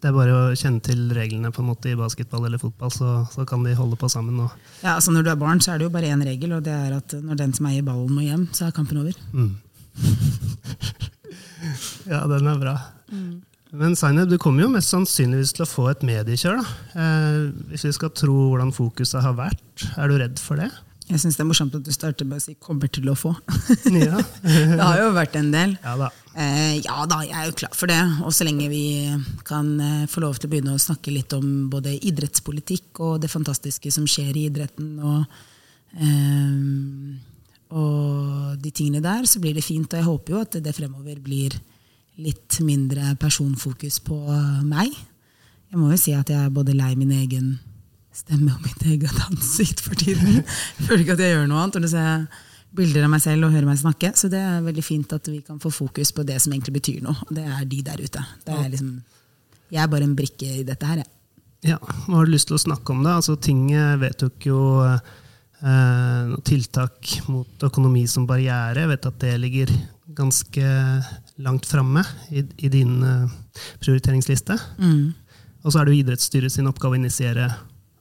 Det 0.00 0.08
er 0.08 0.14
bare 0.16 0.32
å 0.32 0.52
kjenne 0.56 0.80
til 0.80 1.10
reglene 1.12 1.50
på 1.52 1.60
en 1.60 1.68
måte 1.68 1.90
i 1.90 1.98
basketball 1.98 2.46
eller 2.48 2.62
fotball, 2.62 2.92
så, 2.94 3.08
så 3.34 3.44
kan 3.48 3.66
de 3.66 3.74
holde 3.76 3.98
på 4.00 4.08
sammen. 4.08 4.38
Og, 4.46 4.54
Ja, 4.80 4.94
altså 4.94 5.12
Når 5.12 5.26
du 5.26 5.32
er 5.34 5.42
barn, 5.42 5.60
så 5.60 5.74
er 5.74 5.80
det 5.80 5.90
jo 5.90 5.92
bare 5.92 6.12
én 6.14 6.24
regel, 6.24 6.54
og 6.56 6.64
det 6.64 6.72
er 6.72 6.94
at 6.96 7.12
når 7.18 7.42
den 7.42 7.52
som 7.56 7.68
eier 7.68 7.84
ballen, 7.84 8.14
må 8.14 8.24
hjem, 8.24 8.46
så 8.56 8.66
er 8.66 8.78
kampen 8.78 9.02
over. 9.02 9.18
mm. 9.34 9.52
ja, 12.08 12.22
den 12.30 12.48
er 12.48 12.62
bra. 12.62 12.74
Men 13.70 13.94
Zainab, 13.94 14.30
du 14.30 14.38
kommer 14.40 14.64
jo 14.64 14.70
mest 14.72 14.90
sannsynligvis 14.90 15.52
til 15.54 15.62
å 15.62 15.70
få 15.70 15.88
et 15.92 16.00
mediekjør. 16.06 16.58
Eh, 16.98 17.42
hvis 17.70 17.86
vi 17.86 17.92
skal 17.94 18.10
tro 18.18 18.34
hvordan 18.50 18.72
fokuset 18.74 19.22
har 19.22 19.36
vært, 19.38 19.84
er 19.94 20.10
du 20.10 20.16
redd 20.18 20.40
for 20.42 20.58
det? 20.58 20.70
Jeg 21.10 21.22
syns 21.22 21.38
det 21.38 21.42
er 21.42 21.48
morsomt 21.48 21.74
at 21.74 21.86
du 21.86 21.90
starter 21.94 22.26
med 22.26 22.38
å 22.38 22.42
si 22.42 22.54
'kommer 22.54 22.90
til 22.90 23.08
å 23.10 23.16
få'. 23.18 23.34
Ja, 23.90 24.18
det 24.46 24.78
har 24.78 24.98
jo 24.98 25.10
vært 25.14 25.36
en 25.38 25.50
del. 25.50 25.76
ja 25.82 25.96
da. 25.98 26.10
Eh, 26.34 26.78
ja 26.84 27.06
da, 27.06 27.22
jeg 27.26 27.34
er 27.34 27.46
jo 27.46 27.56
klar 27.62 27.74
for 27.74 27.90
det. 27.90 27.98
Og 28.22 28.34
så 28.34 28.46
lenge 28.46 28.68
vi 28.70 29.10
kan 29.44 29.80
eh, 29.80 30.06
få 30.06 30.22
lov 30.22 30.38
til 30.38 30.46
å 30.46 30.52
begynne 30.52 30.74
å 30.74 30.82
snakke 30.82 31.14
litt 31.14 31.32
om 31.34 31.70
både 31.70 31.96
idrettspolitikk 31.98 33.00
og 33.00 33.20
det 33.22 33.30
fantastiske 33.30 33.90
som 33.90 34.06
skjer 34.06 34.36
i 34.36 34.46
idretten, 34.50 34.98
og, 35.02 35.26
eh, 35.98 36.54
og 37.74 38.62
de 38.62 38.70
tingene 38.70 39.02
der, 39.02 39.26
så 39.26 39.42
blir 39.42 39.54
det 39.54 39.66
fint. 39.66 39.90
Og 39.90 39.98
jeg 39.98 40.10
håper 40.10 40.34
jo 40.34 40.42
at 40.46 40.62
det 40.62 40.74
fremover 40.74 41.18
blir 41.22 41.58
litt 42.18 42.58
mindre 42.66 43.14
personfokus 43.20 44.00
på 44.04 44.16
meg. 44.66 44.92
Jeg 45.70 45.78
må 45.78 45.90
jo 45.92 45.98
si 46.00 46.12
at 46.16 46.28
jeg 46.30 46.48
er 46.48 46.50
både 46.54 46.74
lei 46.74 46.94
min 46.98 47.12
egen 47.14 47.58
stemme 48.12 48.52
og 48.52 48.64
mitt 48.66 48.82
eget 48.90 49.14
ansikt 49.28 49.80
for 49.84 49.94
tiden. 49.94 50.40
Jeg 50.76 50.86
føler 50.88 51.04
ikke 51.04 51.14
at 51.14 51.20
jeg 51.22 51.30
gjør 51.36 51.46
noe 51.46 51.60
annet. 51.62 51.76
når 51.78 51.86
jeg 51.86 51.92
ser 51.94 52.24
bilder 52.74 53.06
av 53.06 53.12
meg 53.12 53.22
selv 53.22 53.46
og 53.46 53.54
hører 53.54 53.68
meg 53.68 53.78
snakke. 53.80 54.10
Så 54.18 54.28
det 54.32 54.40
er 54.42 54.64
veldig 54.66 54.82
fint 54.84 55.14
at 55.14 55.30
vi 55.30 55.38
kan 55.46 55.60
få 55.62 55.70
fokus 55.74 56.10
på 56.14 56.24
det 56.26 56.40
som 56.42 56.52
egentlig 56.52 56.74
betyr 56.80 57.00
noe. 57.06 57.14
Og 57.28 57.32
det 57.38 57.46
er 57.46 57.64
de 57.70 57.80
der 57.86 58.02
ute. 58.02 58.24
Det 58.46 58.56
er 58.56 58.68
liksom, 58.74 58.90
jeg 59.70 59.82
er 59.84 59.90
bare 59.94 60.06
en 60.08 60.16
brikke 60.18 60.50
i 60.60 60.66
dette 60.66 60.90
her, 60.90 61.04
jeg. 61.04 61.10
Ja, 61.70 61.76
Hva 61.78 62.16
har 62.18 62.26
du 62.28 62.32
lyst 62.32 62.48
til 62.48 62.56
å 62.56 62.62
snakke 62.62 62.94
om? 62.94 63.02
da? 63.04 63.18
Altså, 63.20 63.34
Tinget 63.36 63.98
vedtok 64.00 64.46
jo 64.48 64.60
eh, 64.82 66.36
tiltak 66.48 67.10
mot 67.28 67.66
økonomi 67.70 68.06
som 68.08 68.26
barriere. 68.26 68.80
Jeg 68.80 68.90
vet 68.94 69.08
at 69.10 69.18
det 69.22 69.34
ligger 69.42 69.74
ganske 70.18 70.70
langt 71.42 71.66
framme 71.68 72.02
i, 72.30 72.42
i 72.66 72.68
din 72.72 72.98
eh, 73.02 73.28
prioriteringsliste. 73.82 74.56
Og 75.64 75.72
så 75.72 75.80
er 75.80 75.84
det 75.88 75.94
jo 75.94 76.02
idrettsstyret 76.04 76.52
sin 76.52 76.68
oppgave 76.70 76.96
å 76.96 77.00
initiere 77.00 77.48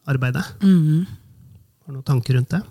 arbeidet. 0.09 0.45
Har 0.63 1.89
du 1.89 1.97
noen 1.97 2.05
tanker 2.07 2.37
rundt 2.37 2.53
det? 2.55 2.61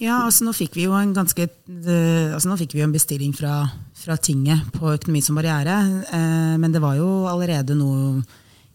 Ja, 0.00 0.22
altså 0.24 0.46
nå 0.46 0.54
fikk 0.56 0.78
vi 0.78 0.86
jo 0.86 0.94
en 0.96 1.10
ganske 1.12 1.44
det- 1.66 2.32
altså 2.32 2.48
vi 2.78 2.80
en 2.86 2.92
bestilling 2.94 3.34
fra, 3.36 3.68
fra 3.94 4.16
tinget 4.16 4.70
på 4.72 4.94
økonomi 4.94 5.20
som 5.22 5.36
barriere. 5.36 5.74
Eh, 6.12 6.56
men 6.56 6.72
det 6.72 6.80
var 6.80 6.94
jo 6.96 7.26
allerede 7.28 7.76
noe 7.76 8.22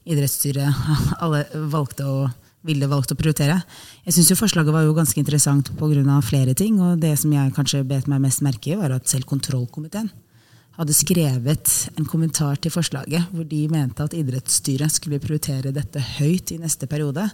idrettsstyret 0.05 0.69
alle 1.23 1.45
valgte 1.71 2.05
å, 2.05 2.27
ville 2.65 2.87
valgt 2.89 3.11
å 3.13 3.17
prioritere. 3.17 3.59
Jeg 4.05 4.13
syns 4.13 4.31
forslaget 4.37 4.73
var 4.73 4.83
jo 4.85 4.93
ganske 4.93 5.17
interessant 5.21 5.71
pga. 5.77 6.21
flere 6.21 6.53
ting. 6.53 6.79
Og 6.81 6.99
det 6.99 7.17
som 7.19 7.31
jeg 7.33 7.53
kanskje 7.53 7.83
bet 7.87 8.07
meg 8.07 8.21
mest 8.21 8.41
merke 8.41 8.73
i, 8.73 8.75
var 8.75 8.91
at 8.91 9.07
selv 9.07 9.25
kontrollkomiteen 9.25 10.11
hadde 10.75 10.95
skrevet 10.95 11.73
en 11.95 12.07
kommentar 12.07 12.59
til 12.59 12.73
forslaget 12.73 13.29
hvor 13.31 13.47
de 13.47 13.61
mente 13.71 14.03
at 14.03 14.15
idrettsstyret 14.17 14.91
skulle 14.91 15.21
prioritere 15.23 15.73
dette 15.75 16.01
høyt 16.17 16.51
i 16.51 16.59
neste 16.61 16.89
periode. 16.91 17.27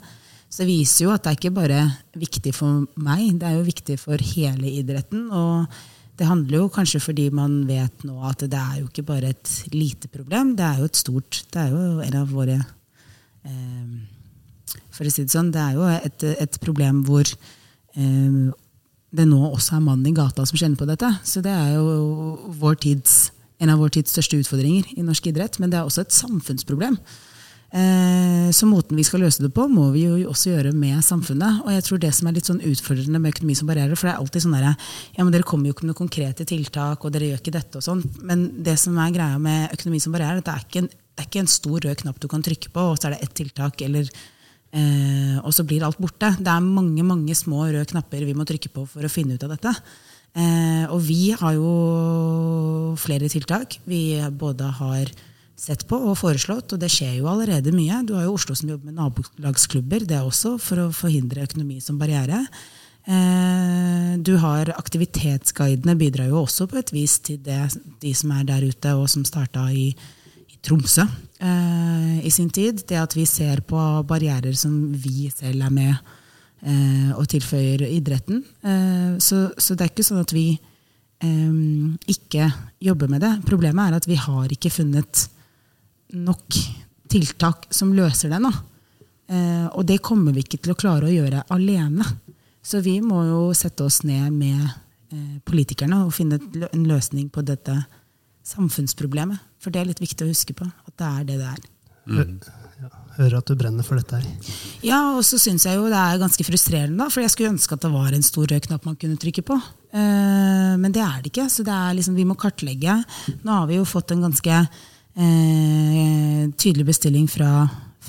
Så 0.51 0.63
det 0.63 0.69
viser 0.69 1.06
jo 1.06 1.13
at 1.13 1.23
det 1.23 1.32
er 1.32 1.39
ikke 1.39 1.56
bare 1.56 1.82
viktig 2.19 2.54
for 2.54 2.86
meg, 2.99 3.39
det 3.39 3.47
er 3.47 3.58
jo 3.58 3.67
viktig 3.67 3.97
for 4.01 4.21
hele 4.34 4.73
idretten. 4.82 5.30
Og 5.32 5.71
det 6.19 6.27
handler 6.27 6.60
jo 6.60 6.71
kanskje 6.73 7.01
fordi 7.01 7.30
man 7.34 7.62
vet 7.69 8.04
nå 8.06 8.19
at 8.27 8.43
det 8.43 8.60
er 8.60 8.82
jo 8.82 8.89
ikke 8.89 9.08
bare 9.08 9.32
et 9.32 9.54
lite 9.73 10.12
problem, 10.12 10.56
det 10.60 10.67
er 10.67 10.82
jo 10.82 10.89
et 10.91 10.99
stort 10.99 11.43
Det 11.49 11.62
er 11.63 11.71
jo 11.71 12.01
en 12.04 12.17
av 12.19 12.30
våre 12.30 12.60
eh, 13.47 13.95
For 14.91 15.08
å 15.08 15.13
si 15.13 15.23
det 15.23 15.34
sånn, 15.34 15.54
det 15.56 15.63
er 15.63 15.80
jo 15.80 15.88
et, 15.95 16.27
et 16.45 16.60
problem 16.62 17.01
hvor 17.08 17.25
eh, 17.25 18.51
det 19.12 19.28
nå 19.28 19.41
også 19.50 19.78
er 19.78 19.84
mannen 19.84 20.08
i 20.08 20.15
gata 20.15 20.45
som 20.47 20.60
kjenner 20.60 20.80
på 20.80 20.88
dette. 20.88 21.10
Så 21.28 21.43
det 21.43 21.52
er 21.52 21.76
jo 21.76 22.54
vår 22.62 22.80
tids, 22.86 23.17
en 23.62 23.74
av 23.74 23.82
vår 23.82 23.97
tids 23.97 24.13
største 24.15 24.39
utfordringer 24.39 24.88
i 24.95 25.04
norsk 25.04 25.28
idrett. 25.34 25.60
Men 25.60 25.74
det 25.74 25.80
er 25.80 25.89
også 25.89 26.06
et 26.06 26.15
samfunnsproblem. 26.15 26.97
Eh, 27.71 28.52
så 28.52 28.67
måten 28.67 28.97
vi 29.00 29.04
skal 29.08 29.21
løse 29.24 29.43
det 29.43 29.54
på, 29.56 29.63
må 29.71 29.86
vi 29.93 30.04
jo 30.04 30.32
også 30.32 30.52
gjøre 30.52 30.74
med 30.76 31.00
samfunnet. 31.08 31.62
Og 31.63 31.71
jeg 31.71 31.86
tror 31.88 32.02
det 32.04 32.12
som 32.15 32.28
er 32.28 32.36
litt 32.36 32.50
sånn 32.50 32.63
utfordrende 32.67 33.21
med 33.21 33.36
økonomi 33.36 33.56
som 33.56 33.69
barriere, 33.71 33.95
for 33.95 34.10
det 34.10 34.15
er 34.15 34.24
alltid 34.24 34.45
sånn 34.45 34.58
derre 34.58 34.74
ja, 34.76 35.24
men 35.24 35.32
dere 35.32 35.47
kommer 35.47 35.69
jo 35.69 35.76
ikke 35.76 35.86
med 35.86 35.93
noen 35.93 36.02
konkrete 36.02 36.47
tiltak, 36.47 37.06
og 37.06 37.15
dere 37.15 37.32
gjør 37.32 37.43
ikke 37.43 37.56
dette 37.56 37.80
og 37.80 37.88
sånn. 37.88 38.04
Men 38.28 38.50
det 38.63 38.76
som 38.82 39.00
er 39.00 39.15
greia 39.15 39.39
med 39.39 39.71
økonomi 39.78 40.04
som 40.04 40.15
barriere, 40.15 40.41
er 40.41 40.45
det 40.47 40.56
er 40.56 40.67
ikke 40.67 40.84
en, 40.84 40.91
det 40.91 41.24
er 41.24 41.32
ikke 41.32 41.43
en 41.45 41.56
stor 41.56 41.88
rød 41.88 42.04
knapp 42.04 42.19
du 42.19 42.28
kan 42.32 42.43
trykke 42.43 42.76
på, 42.76 42.91
og 42.91 43.00
så 43.00 43.08
er 43.08 43.15
det 43.15 43.24
ett 43.28 43.36
tiltak, 43.39 43.84
eller 43.88 44.12
Eh, 44.71 45.36
og 45.43 45.51
så 45.51 45.65
blir 45.67 45.84
alt 45.84 45.99
borte. 45.99 46.31
Det 46.39 46.47
er 46.47 46.63
mange 46.63 47.03
mange 47.03 47.36
små 47.36 47.65
røde 47.65 47.88
knapper 47.91 48.23
vi 48.23 48.36
må 48.38 48.45
trykke 48.47 48.71
på 48.71 48.86
for 48.88 49.03
å 49.03 49.12
finne 49.12 49.36
ut 49.36 49.43
av 49.43 49.55
dette. 49.55 49.73
Eh, 50.31 50.86
og 50.88 51.01
vi 51.03 51.34
har 51.36 51.57
jo 51.57 52.95
flere 52.99 53.27
tiltak 53.31 53.81
vi 53.84 54.15
både 54.31 54.69
har 54.77 55.12
sett 55.60 55.84
på 55.89 55.97
og 55.99 56.15
foreslått, 56.17 56.71
og 56.73 56.79
det 56.81 56.89
skjer 56.89 57.19
jo 57.19 57.27
allerede 57.29 57.73
mye. 57.75 57.99
Du 58.07 58.15
har 58.15 58.25
jo 58.25 58.38
Oslo 58.38 58.55
som 58.57 58.71
jobber 58.71 58.89
med 58.89 58.97
nabolagsklubber, 58.97 60.07
det 60.07 60.17
er 60.17 60.25
også 60.25 60.55
for 60.62 60.88
å 60.88 60.93
forhindre 60.95 61.43
økonomi 61.45 61.81
som 61.84 61.99
barriere. 62.01 62.45
Eh, 63.05 64.15
du 64.23 64.38
har 64.41 64.71
Aktivitetsguidene 64.77 65.97
bidrar 65.99 66.31
jo 66.31 66.41
også 66.45 66.69
på 66.71 66.79
et 66.79 66.93
vis 66.95 67.19
til 67.19 67.41
det, 67.43 67.60
de 68.01 68.15
som 68.17 68.31
er 68.38 68.47
der 68.47 68.65
ute, 68.65 68.95
og 68.95 69.10
som 69.12 69.27
starta 69.27 69.67
i 69.73 69.91
Tromsø 70.62 71.05
eh, 71.41 72.25
i 72.25 72.32
sin 72.32 72.49
tid. 72.49 72.84
Det 72.88 72.99
at 72.99 73.15
vi 73.17 73.25
ser 73.25 73.63
på 73.67 73.77
barrierer 74.08 74.54
som 74.58 74.73
vi 74.93 75.30
selv 75.34 75.67
er 75.67 75.73
med 75.73 75.93
eh, 75.93 77.12
og 77.17 77.27
tilføyer 77.32 77.86
idretten. 77.89 78.43
Eh, 78.62 79.17
så, 79.19 79.47
så, 79.58 79.75
det 79.75 79.86
er 79.86 79.93
ikke 79.93 80.08
sånn 80.08 80.25
at 80.25 80.36
vi 80.36 80.49
ikke 81.21 82.47
jobber 82.82 83.12
med 83.12 83.21
det. 83.21 83.30
Problemet 83.45 83.91
er 83.91 83.99
at 83.99 84.08
vi 84.10 84.15
har 84.17 84.49
ikke 84.49 84.71
funnet 84.73 85.27
nok 86.17 86.56
tiltak 87.13 87.67
som 87.69 87.91
løser 87.93 88.34
det 88.34 88.39
nå. 88.41 88.49
og 89.69 89.86
det 89.86 89.99
kommer 90.01 90.34
vi 90.34 90.41
ikke 90.41 90.58
til 90.58 90.73
å 90.73 90.80
klare 90.82 91.06
å 91.06 91.13
gjøre 91.13 91.43
alene. 91.54 92.01
Så 92.65 92.82
vi 92.82 92.95
må 93.06 93.21
jo 93.27 93.43
sette 93.54 93.86
oss 93.86 94.01
ned 94.01 94.34
med 94.34 94.65
politikerne 95.45 96.01
og 96.08 96.15
finne 96.17 96.41
en 96.71 96.89
løsning 96.89 97.30
på 97.30 97.45
dette 97.45 97.77
samfunnsproblemet. 98.47 99.41
For 99.62 99.73
det 99.73 99.82
er 99.82 99.91
litt 99.91 100.01
viktig 100.01 100.25
å 100.25 100.32
huske 100.32 100.56
på. 100.58 100.65
At 100.65 100.97
det 100.97 101.12
er 101.12 101.30
det 101.30 101.38
det 101.41 101.49
er. 101.51 101.69
Mm. 102.10 102.36
Hører 103.17 103.38
at 103.41 103.49
du 103.49 103.58
brenner 103.60 103.86
for 103.86 103.99
dette 103.99 104.17
her. 104.17 104.54
Ja, 104.86 104.99
og 105.17 105.21
så 105.27 105.38
syns 105.41 105.67
jeg 105.67 105.77
jo 105.77 105.89
det 105.91 105.99
er 105.99 106.21
ganske 106.21 106.45
frustrerende, 106.47 106.97
da, 107.04 107.10
for 107.12 107.21
jeg 107.21 107.34
skulle 107.34 107.51
ønske 107.54 107.75
at 107.75 107.84
det 107.84 107.91
var 107.93 108.15
en 108.15 108.25
stor 108.25 108.47
rød 108.49 108.65
knapp 108.65 108.88
man 108.88 108.97
kunne 109.01 109.19
trykke 109.21 109.43
på. 109.45 109.58
Eh, 109.91 110.71
men 110.82 110.95
det 110.95 111.04
er 111.04 111.19
det 111.21 111.34
ikke. 111.34 111.49
Så 111.51 111.65
det 111.67 111.75
er 111.75 111.97
liksom, 111.97 112.17
vi 112.17 112.25
må 112.25 112.38
kartlegge. 112.39 112.97
Nå 113.43 113.60
har 113.60 113.69
vi 113.69 113.77
jo 113.77 113.86
fått 113.89 114.15
en 114.15 114.25
ganske 114.25 114.58
eh, 114.58 116.43
tydelig 116.56 116.88
bestilling 116.89 117.27
fra, 117.30 117.51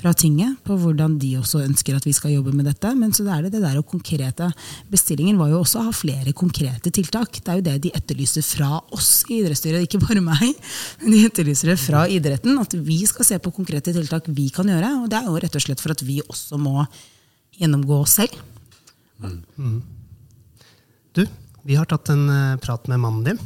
fra 0.03 0.11
tinget 0.17 0.57
på 0.67 0.75
hvordan 0.79 1.15
de 1.21 1.29
også 1.39 1.61
ønsker 1.63 1.95
at 1.95 2.03
vi 2.03 2.11
skal 2.15 2.33
jobbe 2.33 2.51
med 2.55 2.67
dette. 2.67 2.89
Men 2.99 3.13
så 3.15 3.23
er 3.31 3.45
det 3.45 3.53
det 3.55 3.61
der 3.63 3.79
og 3.79 3.87
konkrete 3.87 4.49
Bestillingen 4.91 5.39
var 5.39 5.53
jo 5.53 5.61
også 5.61 5.79
å 5.79 5.85
ha 5.87 5.93
flere 5.95 6.33
konkrete 6.35 6.91
tiltak. 6.93 7.39
Det 7.39 7.51
er 7.51 7.59
jo 7.59 7.65
det 7.69 7.75
de 7.85 7.93
etterlyser 7.95 8.43
fra 8.43 8.81
oss 8.93 9.23
i 9.29 9.39
idrettsstyret, 9.39 9.85
ikke 9.87 10.01
bare 10.03 10.23
meg. 10.23 10.43
Men 11.01 11.15
de 11.15 11.21
etterlyser 11.29 11.71
det 11.71 11.79
fra 11.81 12.03
idretten, 12.11 12.59
at 12.59 12.75
vi 12.75 12.99
skal 13.09 13.27
se 13.27 13.39
på 13.39 13.53
konkrete 13.55 13.95
tiltak 13.95 14.27
vi 14.27 14.49
kan 14.53 14.67
gjøre. 14.69 14.91
Og 15.03 15.07
det 15.11 15.21
er 15.21 15.29
jo 15.29 15.39
rett 15.45 15.57
og 15.59 15.65
slett 15.65 15.83
for 15.83 15.95
at 15.95 16.03
vi 16.03 16.19
også 16.25 16.59
må 16.59 16.83
gjennomgå 17.55 18.01
oss 18.03 18.17
selv. 18.19 18.35
Mm. 19.23 19.79
Du, 21.15 21.23
vi 21.63 21.79
har 21.79 21.87
tatt 21.87 22.11
en 22.11 22.27
uh, 22.27 22.59
prat 22.59 22.91
med 22.91 22.99
mannen 22.99 23.23
din, 23.31 23.41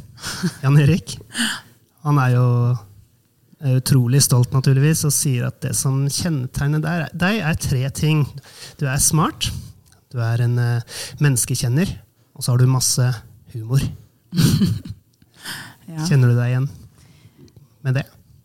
Jan 0.64 0.78
Erik. 0.82 1.18
Han 2.06 2.18
er 2.18 2.34
jo 2.34 2.46
er 3.64 3.78
utrolig 3.80 4.20
stolt, 4.22 4.52
naturligvis, 4.54 5.04
og 5.08 5.14
sier 5.14 5.48
at 5.48 5.58
det 5.64 5.74
som 5.76 6.04
kjennetegner 6.06 6.82
deg, 7.10 7.40
er 7.42 7.58
tre 7.58 7.82
ting. 7.94 8.22
Du 8.78 8.86
er 8.86 9.00
smart, 9.02 9.50
du 10.12 10.20
er 10.22 10.44
en 10.44 10.58
eh, 10.62 11.00
menneskekjenner, 11.22 11.90
og 12.38 12.44
så 12.44 12.54
har 12.54 12.62
du 12.62 12.70
masse 12.70 13.08
humor. 13.54 13.82
Ja. 15.88 16.04
Kjenner 16.04 16.28
du 16.28 16.34
deg 16.36 16.50
igjen 16.50 16.66
med 17.80 17.94
det? 17.96 18.02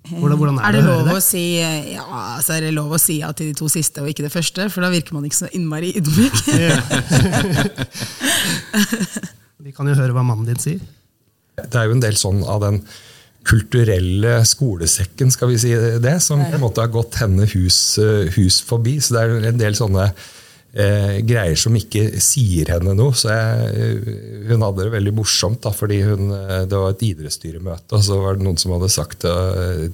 Hvordan, 0.08 0.38
hvordan 0.40 0.60
er, 0.62 0.64
er 0.64 0.76
det 0.78 0.84
det 0.88 1.12
å 1.12 1.16
å 1.18 1.24
si 1.24 1.42
ja, 1.60 2.04
altså 2.38 2.54
er 2.56 2.64
det 2.64 2.70
lov 2.72 2.94
å 2.96 3.00
si 3.00 3.18
ja 3.20 3.34
til 3.36 3.50
de 3.50 3.58
to 3.60 3.68
siste 3.72 4.00
og 4.00 4.08
ikke 4.08 4.24
det 4.24 4.32
første? 4.32 4.70
For 4.72 4.80
da 4.84 4.88
virker 4.94 5.12
man 5.18 5.28
ikke 5.28 5.42
så 5.42 5.50
innmari 5.52 5.92
ydmyk. 6.00 6.40
Vi 9.68 9.76
kan 9.76 9.92
jo 9.92 9.96
høre 10.00 10.16
hva 10.16 10.24
mannen 10.24 10.48
din 10.48 10.60
sier. 10.64 10.80
Det 11.60 11.76
er 11.80 11.88
jo 11.88 11.98
en 11.98 12.04
del 12.04 12.16
sånn 12.20 12.42
av 12.48 12.64
den 12.64 12.80
kulturelle 13.44 14.38
skolesekken, 14.48 15.32
skal 15.34 15.52
vi 15.52 15.60
si 15.60 15.74
det, 16.04 16.16
som 16.24 16.42
på 16.44 16.56
en 16.56 16.64
måte 16.64 16.84
har 16.84 16.94
gått 16.94 17.20
henne 17.22 17.48
hus, 17.56 17.98
eh, 18.00 18.32
hus 18.38 18.62
forbi. 18.64 19.00
Så 19.04 19.18
det 19.18 19.24
er 19.26 19.52
en 19.52 19.60
del 19.60 19.76
sånne 19.78 20.08
eh, 20.74 21.20
greier 21.22 21.58
som 21.60 21.76
ikke 21.78 22.20
sier 22.24 22.74
henne 22.74 22.96
noe. 22.98 23.14
Så 23.18 23.30
jeg, 23.30 23.72
eh, 23.78 24.12
hun 24.50 24.66
hadde 24.66 24.86
det 24.88 24.94
veldig 24.96 25.16
morsomt, 25.20 25.62
da, 25.66 25.74
fordi 25.76 26.02
hun, 26.08 26.32
eh, 26.34 26.66
det 26.70 26.80
var 26.80 26.94
et 26.94 27.08
idrettsstyremøte, 27.10 27.94
og 27.94 28.06
så 28.06 28.20
var 28.22 28.38
det 28.38 28.48
noen 28.48 28.62
som 28.62 28.76
hadde 28.76 28.92
sagt 28.94 29.28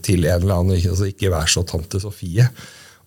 til 0.05 0.27
en 0.27 0.43
eller 0.43 0.61
annen 0.61 0.77
altså, 0.79 1.09
ikke 1.09 1.33
vær 1.33 1.49
så 1.51 1.65
tante 1.67 2.01
Sofie. 2.01 2.47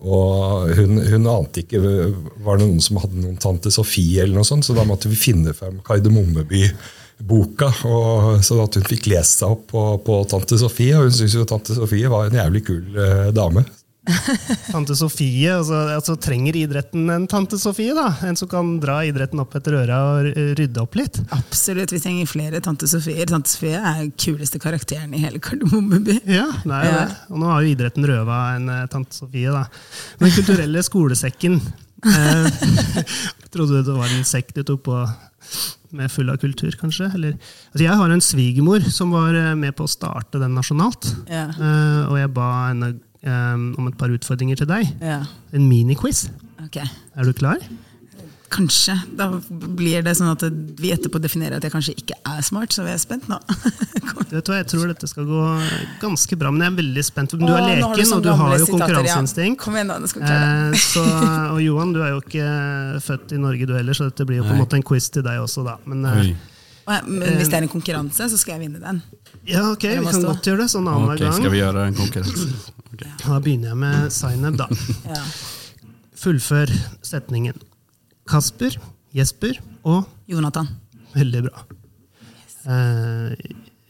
Og 0.03 0.73
hun, 0.75 0.97
hun 0.99 1.27
ante 1.31 1.61
ikke 1.61 1.79
Var 1.79 2.57
det 2.59 2.65
noen 2.65 2.81
som 2.83 2.97
hadde 2.99 3.21
noen 3.21 3.37
tante 3.39 3.71
Sofie, 3.71 4.25
eller 4.25 4.35
noe 4.35 4.47
sånt, 4.47 4.67
så 4.67 4.75
da 4.75 4.83
måtte 4.87 5.07
vi 5.07 5.19
finne 5.19 5.55
frem 5.55 5.79
Kardemommeby-boka, 7.27 7.85
og- 7.85 8.43
sånn 8.43 8.63
at 8.63 8.75
hun 8.75 8.83
fikk 8.83 9.07
lest 9.07 9.39
seg 9.39 9.49
opp 9.49 9.67
på, 9.71 10.03
på 10.03 10.27
tante 10.29 10.57
Sofie. 10.57 10.95
Og 10.97 11.03
hun 11.03 11.11
syntes 11.11 11.35
jo 11.35 11.45
tante 11.45 11.73
Sofie 11.75 12.09
var 12.09 12.27
en 12.27 12.37
jævlig 12.37 12.65
kul 12.65 12.97
eh, 12.97 13.31
dame. 13.31 13.65
Tante 14.67 14.95
Sofie, 14.99 15.47
altså, 15.47 15.77
altså 15.95 16.17
trenger 16.19 16.53
idretten 16.59 17.05
en 17.09 17.25
tante 17.31 17.55
Sofie? 17.57 17.93
da? 17.95 18.09
En 18.27 18.35
som 18.35 18.49
kan 18.51 18.73
dra 18.83 18.97
idretten 19.07 19.39
opp 19.39 19.53
etter 19.55 19.77
øra 19.79 19.99
og 20.17 20.25
rydde 20.59 20.81
opp 20.81 20.97
litt? 20.99 21.21
Absolutt, 21.31 21.93
vi 21.95 22.01
trenger 22.03 22.27
flere 22.27 22.59
tante 22.59 22.85
Sofier. 22.91 23.23
Tante 23.31 23.47
Sofie 23.53 23.79
er 23.79 24.01
den 24.01 24.11
kuleste 24.19 24.59
karakteren 24.59 25.13
i 25.15 25.21
hele 25.23 25.39
Kardemommeby. 25.39 26.17
Ja, 26.27 26.49
det 26.65 26.81
er 26.81 26.89
Ja. 26.89 27.05
det. 27.05 27.15
Og 27.31 27.39
nå 27.39 27.47
har 27.47 27.61
jo 27.63 27.71
idretten 27.77 28.09
røva 28.11 28.41
en 28.57 28.67
eh, 28.75 28.83
tante 28.91 29.15
Sofie, 29.15 29.47
da. 29.55 29.63
Den 30.19 30.35
kulturelle 30.35 30.83
skolesekken 30.83 31.61
eh, 32.03 32.51
Trodde 33.55 33.79
du 33.79 33.87
det 33.87 33.95
var 33.95 34.11
en 34.11 34.27
sekk 34.27 34.51
du 34.57 34.63
tok 34.67 34.83
på 34.83 34.99
med 35.95 36.11
full 36.11 36.31
av 36.33 36.39
kultur, 36.41 36.73
kanskje? 36.79 37.09
Eller, 37.13 37.37
altså 37.71 37.85
jeg 37.85 38.01
har 38.01 38.13
en 38.13 38.23
svigermor 38.23 38.85
som 38.93 39.13
var 39.13 39.37
eh, 39.37 39.53
med 39.59 39.75
på 39.77 39.87
å 39.87 39.91
starte 39.91 40.41
den 40.41 40.55
nasjonalt. 40.57 41.09
Ja. 41.29 41.47
Eh, 41.53 42.03
og 42.09 42.19
jeg 42.19 42.33
ba 42.35 42.49
henne 42.69 42.93
eh, 43.21 43.55
om 43.55 43.89
et 43.89 43.97
par 43.99 44.13
utfordringer 44.13 44.61
til 44.61 44.69
deg. 44.69 44.93
Ja. 45.03 45.21
En 45.53 45.67
miniquiz. 45.69 46.27
Okay. 46.65 46.87
Er 47.15 47.27
du 47.27 47.35
klar? 47.37 47.61
Kanskje. 48.53 48.93
Da 49.17 49.27
blir 49.49 50.03
det 50.05 50.13
sånn 50.17 50.29
at 50.31 50.43
vi 50.79 50.91
etterpå 50.93 51.19
definerer 51.21 51.57
at 51.57 51.65
jeg 51.65 51.73
kanskje 51.73 51.95
ikke 51.97 52.17
er 52.29 52.43
smart, 52.45 52.73
så 52.75 52.85
vi 52.85 52.93
er 52.93 53.01
spent 53.01 53.25
nå. 53.31 53.39
Vet 54.33 54.45
Du 54.45 54.51
hva, 54.51 54.59
Jeg 54.59 54.67
tror 54.71 54.87
dette 54.91 55.09
skal 55.09 55.27
gå 55.29 55.41
ganske 56.01 56.37
bra, 56.39 56.51
men 56.53 56.65
jeg 56.65 56.73
er 56.73 56.77
veldig 56.79 57.05
spent. 57.05 57.33
Du 57.33 57.45
er 57.47 57.53
har 57.53 57.67
leken, 57.69 58.05
sånn 58.09 58.21
og 58.21 58.25
du 58.25 58.31
har 58.31 58.55
jo 58.57 58.65
ja. 58.65 58.69
konkurranseinstinkt. 58.71 59.61
Kom 59.63 59.77
igjen 59.77 59.91
da, 59.93 59.97
nå 60.01 60.09
skal 60.11 60.23
vi 60.23 60.29
klare 60.29 60.51
det. 60.53 60.77
Eh, 60.77 60.85
så, 60.85 61.03
og 61.55 61.59
Johan, 61.63 61.93
du 61.95 62.01
er 62.05 62.13
jo 62.13 62.21
ikke 62.23 62.47
født 63.07 63.35
i 63.35 63.41
Norge 63.41 63.69
du 63.69 63.75
heller, 63.77 63.97
så 63.97 64.09
dette 64.11 64.27
blir 64.29 64.41
jo 64.41 64.47
på 64.47 64.55
en 64.55 64.63
måte 64.63 64.79
en 64.79 64.85
quiz 64.85 65.09
til 65.13 65.25
deg 65.25 65.41
også, 65.43 65.65
da. 65.67 65.79
Men 65.89 66.05
eh, 66.11 66.31
Men 67.09 67.37
hvis 67.39 67.51
det 67.51 67.59
er 67.59 67.67
en 67.67 67.73
konkurranse, 67.73 68.29
så 68.29 68.39
skal 68.39 68.57
jeg 68.57 68.67
vinne 68.67 68.83
den. 68.83 69.01
ja, 69.49 69.65
ok, 69.71 69.89
vi 69.97 70.07
kan 70.13 70.29
godt 70.29 70.49
gjøre 70.51 70.65
det 70.65 70.71
sånn 70.73 70.87
annenhver 70.87 71.25
Ok, 71.25 71.37
skal 71.41 71.53
vi 71.53 71.61
gjøre 71.61 71.89
en 71.89 71.99
konkurranse? 71.99 72.71
Okay. 72.93 73.11
Da 73.25 73.41
begynner 73.41 73.73
jeg 73.73 73.81
med 73.81 74.13
Zainab, 74.13 74.57
da. 74.61 74.67
Ja. 75.09 75.21
Fullfør 76.23 76.69
setningen. 77.03 77.57
Kasper, 78.29 78.77
Jesper 79.13 79.57
og 79.83 80.05
Jonathan. 80.29 80.67
Veldig 81.13 81.43
bra. 81.47 81.63
Eh, 82.63 83.33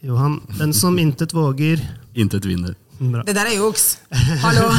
Johan, 0.04 0.40
den 0.58 0.72
som 0.76 0.98
intet 0.98 1.30
våger 1.32 1.78
Intet 2.18 2.44
vinner. 2.44 2.74
Bra. 2.98 3.22
Det 3.26 3.34
der 3.34 3.48
er 3.50 3.56
juks! 3.58 3.84
Hallo! 4.42 4.66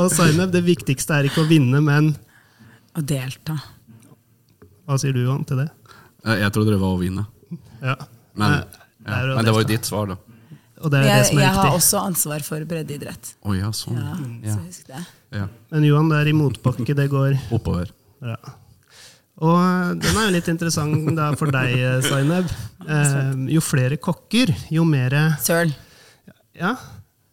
Og 0.00 0.08
Zainab, 0.12 0.50
det 0.54 0.62
viktigste 0.66 1.14
er 1.20 1.28
ikke 1.28 1.44
å 1.44 1.50
vinne, 1.50 1.78
men 1.84 2.08
Å 2.98 3.02
delta. 3.06 3.54
Hva 4.88 4.96
sier 4.98 5.14
du, 5.14 5.20
Johan, 5.22 5.44
til 5.46 5.60
det? 5.62 5.68
Eh, 6.26 6.40
Jeg 6.42 6.50
trodde 6.56 6.74
det 6.74 6.80
var 6.82 6.96
å 6.96 6.98
vinne. 7.00 7.22
Ja. 7.84 7.94
Men, 8.34 8.56
ja. 8.56 8.88
det 8.98 9.14
er 9.14 9.22
ja. 9.22 9.28
jo 9.30 9.36
Men 9.38 9.46
det 9.46 9.54
var 9.54 9.62
jo 9.64 9.68
ditt 9.70 9.86
svar, 9.92 10.10
da. 10.10 10.16
Og 10.80 10.90
det 10.90 10.98
er 10.98 11.04
det 11.06 11.12
Jeg, 11.12 11.26
som 11.28 11.38
er 11.38 11.44
jeg 11.44 11.54
har 11.60 11.70
også 11.76 12.02
ansvar 12.08 12.40
for 12.46 12.66
breddeidrett. 12.72 13.24
Oh, 13.44 13.54
ja, 13.54 13.70
sånn. 13.76 14.00
Ja, 14.00 14.16
Ja. 14.48 14.56
så 14.56 14.60
husk 14.66 14.90
det. 14.90 15.02
Ja. 15.34 15.46
Men 15.70 15.86
Johan, 15.86 16.10
det 16.10 16.18
er 16.20 16.30
i 16.30 16.34
motbakke 16.36 16.96
det 16.96 17.06
går. 17.12 17.36
Oppover. 17.54 17.92
Ja. 18.24 18.36
Og 19.40 19.56
eh, 19.56 19.92
den 20.02 20.18
er 20.18 20.26
jo 20.26 20.34
litt 20.34 20.50
interessant 20.52 21.12
da 21.16 21.30
for 21.38 21.52
deg, 21.54 21.76
Zaineb. 22.04 22.50
Eh, 22.84 23.32
jo 23.54 23.62
flere 23.64 24.00
kokker, 24.02 24.52
jo 24.74 24.84
mer 24.88 25.16
Søl. 25.40 25.72
Ja. 26.58 26.74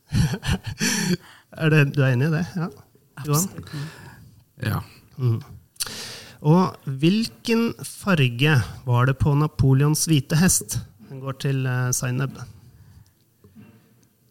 er 1.62 1.74
det, 1.74 1.82
du 1.98 2.04
er 2.04 2.14
enig 2.14 2.30
i 2.30 2.36
det? 2.38 2.46
Ja. 2.56 2.70
Johan? 3.28 3.48
Ja. 4.64 4.82
Og 6.48 6.92
hvilken 7.02 7.72
farge 7.82 8.60
var 8.86 9.10
det 9.10 9.18
på 9.20 9.34
Napoleons 9.36 10.06
hvite 10.08 10.38
hest? 10.40 10.78
Den 11.10 11.24
går 11.24 11.42
til 11.44 11.66
Zaineb. 11.98 12.38
Zainab. 12.38 12.57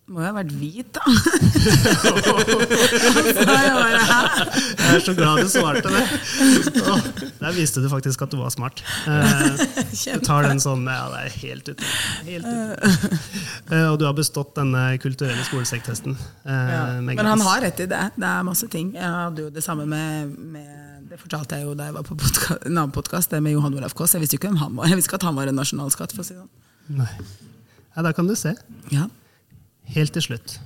Må 0.07 0.21
jo 0.23 0.27
ha 0.29 0.33
vært 0.37 0.53
hvit, 0.55 0.87
da. 0.95 1.03
jeg 3.67 4.93
er 4.95 5.01
så 5.03 5.15
glad 5.19 5.41
du 5.43 5.49
svarte 5.51 5.91
det. 5.91 6.03
Oh, 6.87 7.01
der 7.41 7.57
viste 7.57 7.83
du 7.83 7.89
faktisk 7.91 8.23
at 8.23 8.31
du 8.31 8.37
var 8.39 8.53
smart. 8.55 8.83
Eh, 9.11 9.59
du 10.15 10.23
tar 10.23 10.47
den 10.47 10.61
sånn 10.63 10.87
Ja, 10.87 11.09
det 11.11 11.21
er 11.25 11.35
helt 11.43 11.71
ute. 11.73 11.89
Helt 12.29 12.47
ute. 12.47 12.93
Eh, 13.73 13.87
og 13.91 13.99
du 13.99 14.05
har 14.07 14.15
bestått 14.15 14.55
denne 14.61 14.85
kulturelle 15.03 15.43
skolesekktesten. 15.49 16.15
eh, 16.47 16.71
Ja. 16.77 16.85
Men 17.03 17.27
han 17.27 17.43
har 17.43 17.61
rett 17.67 17.83
i 17.83 17.89
det. 17.91 18.05
Det 18.15 18.31
er 18.31 18.47
masse 18.47 18.69
ting. 18.71 18.95
Jeg 18.95 19.11
hadde 19.11 19.43
jo 19.49 19.51
det 19.51 19.65
samme 19.67 19.87
med, 19.91 20.39
med 20.39 21.11
Det 21.11 21.19
fortalte 21.19 21.59
jeg 21.59 21.67
jo 21.67 21.75
da 21.79 21.85
jeg 21.91 21.95
var 21.99 22.03
på 22.07 22.15
podka- 22.19 22.61
en 22.63 22.73
annen 22.79 22.95
podkast, 22.95 23.31
det 23.35 23.43
med 23.43 23.53
Johan 23.59 23.75
Olav 23.79 23.91
Kaas. 23.99 24.15
Jeg 24.15 24.23
visste 24.23 24.39
jo 24.39 24.43
ikke 24.45 24.51
hvem 24.55 24.63
han 24.63 24.77
var. 24.79 24.87
Jeg 24.87 24.97
visste 25.03 25.11
ikke 25.11 25.21
at 25.25 25.29
han 25.33 25.37
var 25.43 25.47
en 25.51 25.59
nasjonalskatt. 25.59 26.13
for 26.15 26.23
å 26.23 26.27
si 26.31 26.35
det 26.35 26.41
sånn. 26.47 26.51
Nei. 27.03 27.11
Ja, 27.97 28.03
der 28.07 28.13
kan 28.13 28.27
du 28.31 28.35
se. 28.39 28.55
Ja. 28.95 29.07
Helt 29.95 30.13
til 30.17 30.25
slutt. 30.25 30.59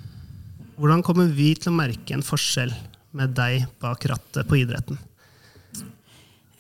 Hvordan 0.81 1.03
kommer 1.05 1.29
vi 1.29 1.53
til 1.59 1.73
å 1.73 1.77
merke 1.77 2.17
en 2.17 2.25
forskjell 2.25 2.73
med 3.19 3.35
deg 3.37 3.67
bak 3.83 4.07
rattet 4.09 4.49
på 4.49 4.63
idretten? 4.63 4.99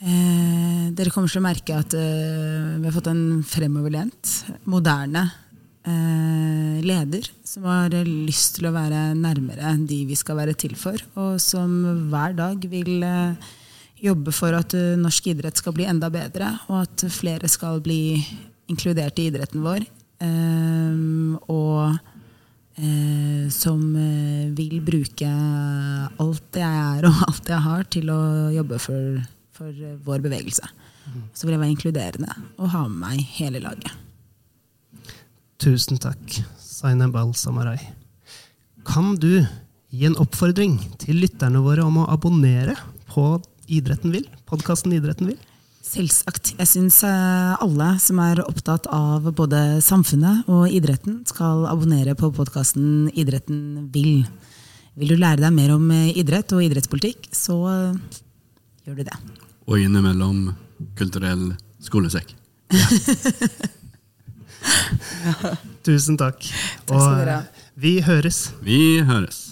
Eh, 0.01 0.89
dere 0.97 1.13
kommer 1.13 1.29
til 1.29 1.41
å 1.43 1.45
merke 1.45 1.77
at 1.77 1.95
eh, 1.97 2.77
vi 2.81 2.87
har 2.89 2.95
fått 2.95 3.11
en 3.11 3.43
fremoverlent, 3.45 4.31
moderne 4.69 5.27
eh, 5.85 6.81
leder 6.85 7.29
som 7.45 7.67
har 7.69 7.93
lyst 8.07 8.57
til 8.57 8.71
å 8.71 8.75
være 8.75 9.11
nærmere 9.19 9.75
de 9.89 10.03
vi 10.09 10.17
skal 10.17 10.41
være 10.41 10.57
til 10.57 10.77
for, 10.81 11.01
og 11.21 11.37
som 11.43 12.09
hver 12.13 12.37
dag 12.39 12.65
vil 12.73 13.05
eh, 13.05 13.51
jobbe 14.01 14.33
for 14.33 14.57
at 14.57 14.77
eh, 14.77 14.97
norsk 15.01 15.33
idrett 15.35 15.61
skal 15.61 15.77
bli 15.77 15.89
enda 15.89 16.09
bedre, 16.13 16.55
og 16.69 16.85
at 16.85 17.05
flere 17.13 17.49
skal 17.53 17.83
bli 17.85 18.21
inkludert 18.73 19.21
i 19.21 19.29
idretten 19.29 19.65
vår. 19.65 19.85
Eh, 20.25 20.97
og 21.53 22.10
eh, 22.81 23.47
som 23.53 23.81
eh, 23.97 24.51
vil 24.57 24.81
bruke 24.85 25.29
alt 25.31 26.47
det 26.55 26.65
jeg 26.65 26.83
er 26.99 27.09
og 27.09 27.23
alt 27.29 27.51
jeg 27.53 27.65
har, 27.67 27.87
til 27.93 28.13
å 28.13 28.21
jobbe 28.57 28.81
for, 28.83 29.21
for 29.57 29.71
eh, 29.71 29.99
vår 30.07 30.25
bevegelse. 30.27 30.69
Så 31.35 31.47
vil 31.47 31.57
jeg 31.57 31.63
være 31.63 31.75
inkluderende 31.75 32.35
og 32.61 32.71
ha 32.75 32.85
med 32.89 33.01
meg 33.03 33.25
hele 33.39 33.63
laget. 33.65 33.91
Tusen 35.61 35.99
takk, 36.01 36.39
Zainab 36.61 37.17
Al-Samarai. 37.19 37.81
Kan 38.89 39.17
du 39.21 39.43
gi 39.91 40.07
en 40.07 40.17
oppfordring 40.23 40.79
til 41.03 41.19
lytterne 41.21 41.61
våre 41.65 41.85
om 41.85 41.99
å 42.01 42.09
abonnere 42.13 42.79
på 43.11 43.35
Idretten 43.71 44.15
vil? 44.15 44.25
Podkasten 44.49 44.95
Idretten 44.97 45.33
vil? 45.33 45.50
Selvsagt. 45.81 46.53
Jeg 46.59 46.69
syns 46.69 47.01
alle 47.05 47.89
som 48.03 48.21
er 48.23 48.43
opptatt 48.45 48.87
av 48.93 49.27
både 49.35 49.81
samfunnet 49.85 50.49
og 50.53 50.69
idretten, 50.69 51.23
skal 51.29 51.65
abonnere 51.71 52.15
på 52.19 52.31
podkasten 52.37 53.09
Idretten 53.17 53.89
vil. 53.95 54.27
Vil 55.01 55.15
du 55.15 55.17
lære 55.17 55.41
deg 55.41 55.55
mer 55.57 55.73
om 55.77 55.87
eh, 55.95 56.11
idrett 56.19 56.53
og 56.53 56.65
idrettspolitikk, 56.65 57.31
så 57.33 57.57
eh, 57.71 58.21
gjør 58.85 59.01
du 59.01 59.05
det. 59.09 59.19
Og 59.71 59.79
innimellom 59.81 60.51
kulturell 60.99 61.53
skolesekk. 61.81 62.35
Tusen 65.87 66.19
takk. 66.21 66.45
Takk. 66.91 66.97
Og 66.97 67.81
vi 67.81 68.01
høres. 68.05 68.51
Vi 68.65 69.01
høres. 69.07 69.47